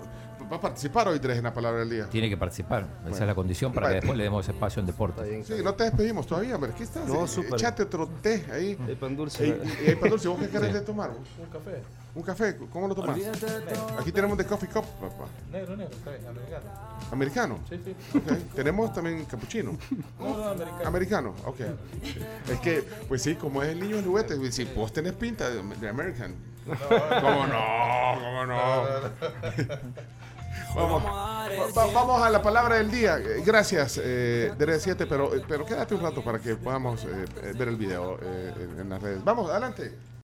va 0.54 0.58
a 0.58 0.60
participar 0.62 1.08
hoy 1.08 1.18
Teres 1.20 1.38
en 1.38 1.44
la 1.44 1.52
palabra 1.54 1.80
del 1.80 1.90
día. 1.90 2.08
Tiene 2.08 2.28
que 2.28 2.36
participar. 2.36 2.86
Esa 3.08 3.20
es 3.22 3.26
la 3.26 3.34
condición 3.34 3.72
para 3.72 3.88
que 3.88 3.94
después 3.96 4.16
le 4.16 4.24
demos 4.24 4.48
espacio 4.48 4.80
en 4.80 4.86
deporte. 4.86 5.44
Sí, 5.44 5.54
no 5.62 5.74
te 5.74 5.84
despedimos 5.84 6.26
todavía, 6.26 6.58
pero 6.58 6.72
aquí 6.72 6.82
estás. 6.84 7.08
No, 7.08 7.26
súper. 7.26 7.54
Echate 7.54 7.82
otro 7.82 8.08
té 8.22 8.46
ahí. 8.52 8.78
El 8.86 8.96
pan 8.96 9.16
dulce. 9.16 9.44
Ey, 9.44 9.60
y 9.84 9.88
hay 9.90 9.94
pan 9.96 10.10
dulce. 10.10 10.28
¿Vos 10.28 10.38
qué 10.38 10.48
querés 10.48 10.68
Sí. 10.68 10.74
de 10.74 10.80
tomar? 10.80 11.10
Un 11.10 11.46
café. 11.50 11.82
¿Un 12.14 12.22
café? 12.22 12.56
¿Cómo 12.72 12.86
lo 12.88 12.94
tomás? 12.94 13.18
Aquí 13.98 14.12
tenemos 14.12 14.38
de 14.38 14.44
coffee 14.46 14.68
cup, 14.68 14.84
papá. 15.00 15.24
Negro, 15.50 15.76
negro, 15.76 15.92
está 15.96 16.10
bien, 16.12 16.26
americano. 16.28 16.64
¿Americano? 17.10 17.58
Sí, 17.68 17.80
sí. 17.84 17.96
Tenemos 18.54 18.92
también 18.92 19.24
capuchino. 19.24 19.76
No, 20.20 20.36
no, 20.36 20.48
americano. 20.48 20.86
Americano, 20.88 21.34
ok. 21.44 21.60
Es 22.52 22.60
que, 22.60 22.84
pues 23.08 23.22
sí, 23.22 23.34
como 23.34 23.62
es 23.62 23.70
el 23.70 23.80
niño 23.80 23.96
del 23.96 24.04
juguete, 24.04 24.36
pues, 24.36 24.54
si 24.54 24.64
vos 24.64 24.92
tenés 24.92 25.14
pinta 25.14 25.50
de, 25.50 25.60
de 25.62 25.88
American. 25.88 26.34
¿Cómo 26.66 27.46
no? 27.46 28.20
¿Cómo 28.20 28.46
no? 28.46 28.84
Vamos, 30.74 31.02
va- 31.04 31.86
vamos 31.92 32.22
a 32.22 32.30
la 32.30 32.42
palabra 32.42 32.76
del 32.76 32.90
día. 32.90 33.18
Eh, 33.18 33.42
Gracias, 33.44 34.00
eh, 34.02 34.52
Dere 34.58 34.78
7, 34.80 35.06
pero, 35.06 35.30
pero 35.48 35.64
quédate 35.64 35.94
un 35.94 36.02
rato 36.02 36.22
para 36.22 36.38
que 36.38 36.56
podamos 36.56 37.04
eh, 37.04 37.24
eh, 37.42 37.52
ver 37.56 37.68
el 37.68 37.76
video 37.76 38.18
eh, 38.22 38.52
en 38.80 38.88
las 38.88 39.00
redes. 39.02 39.22
Vamos, 39.24 39.50
adelante. 39.50 39.92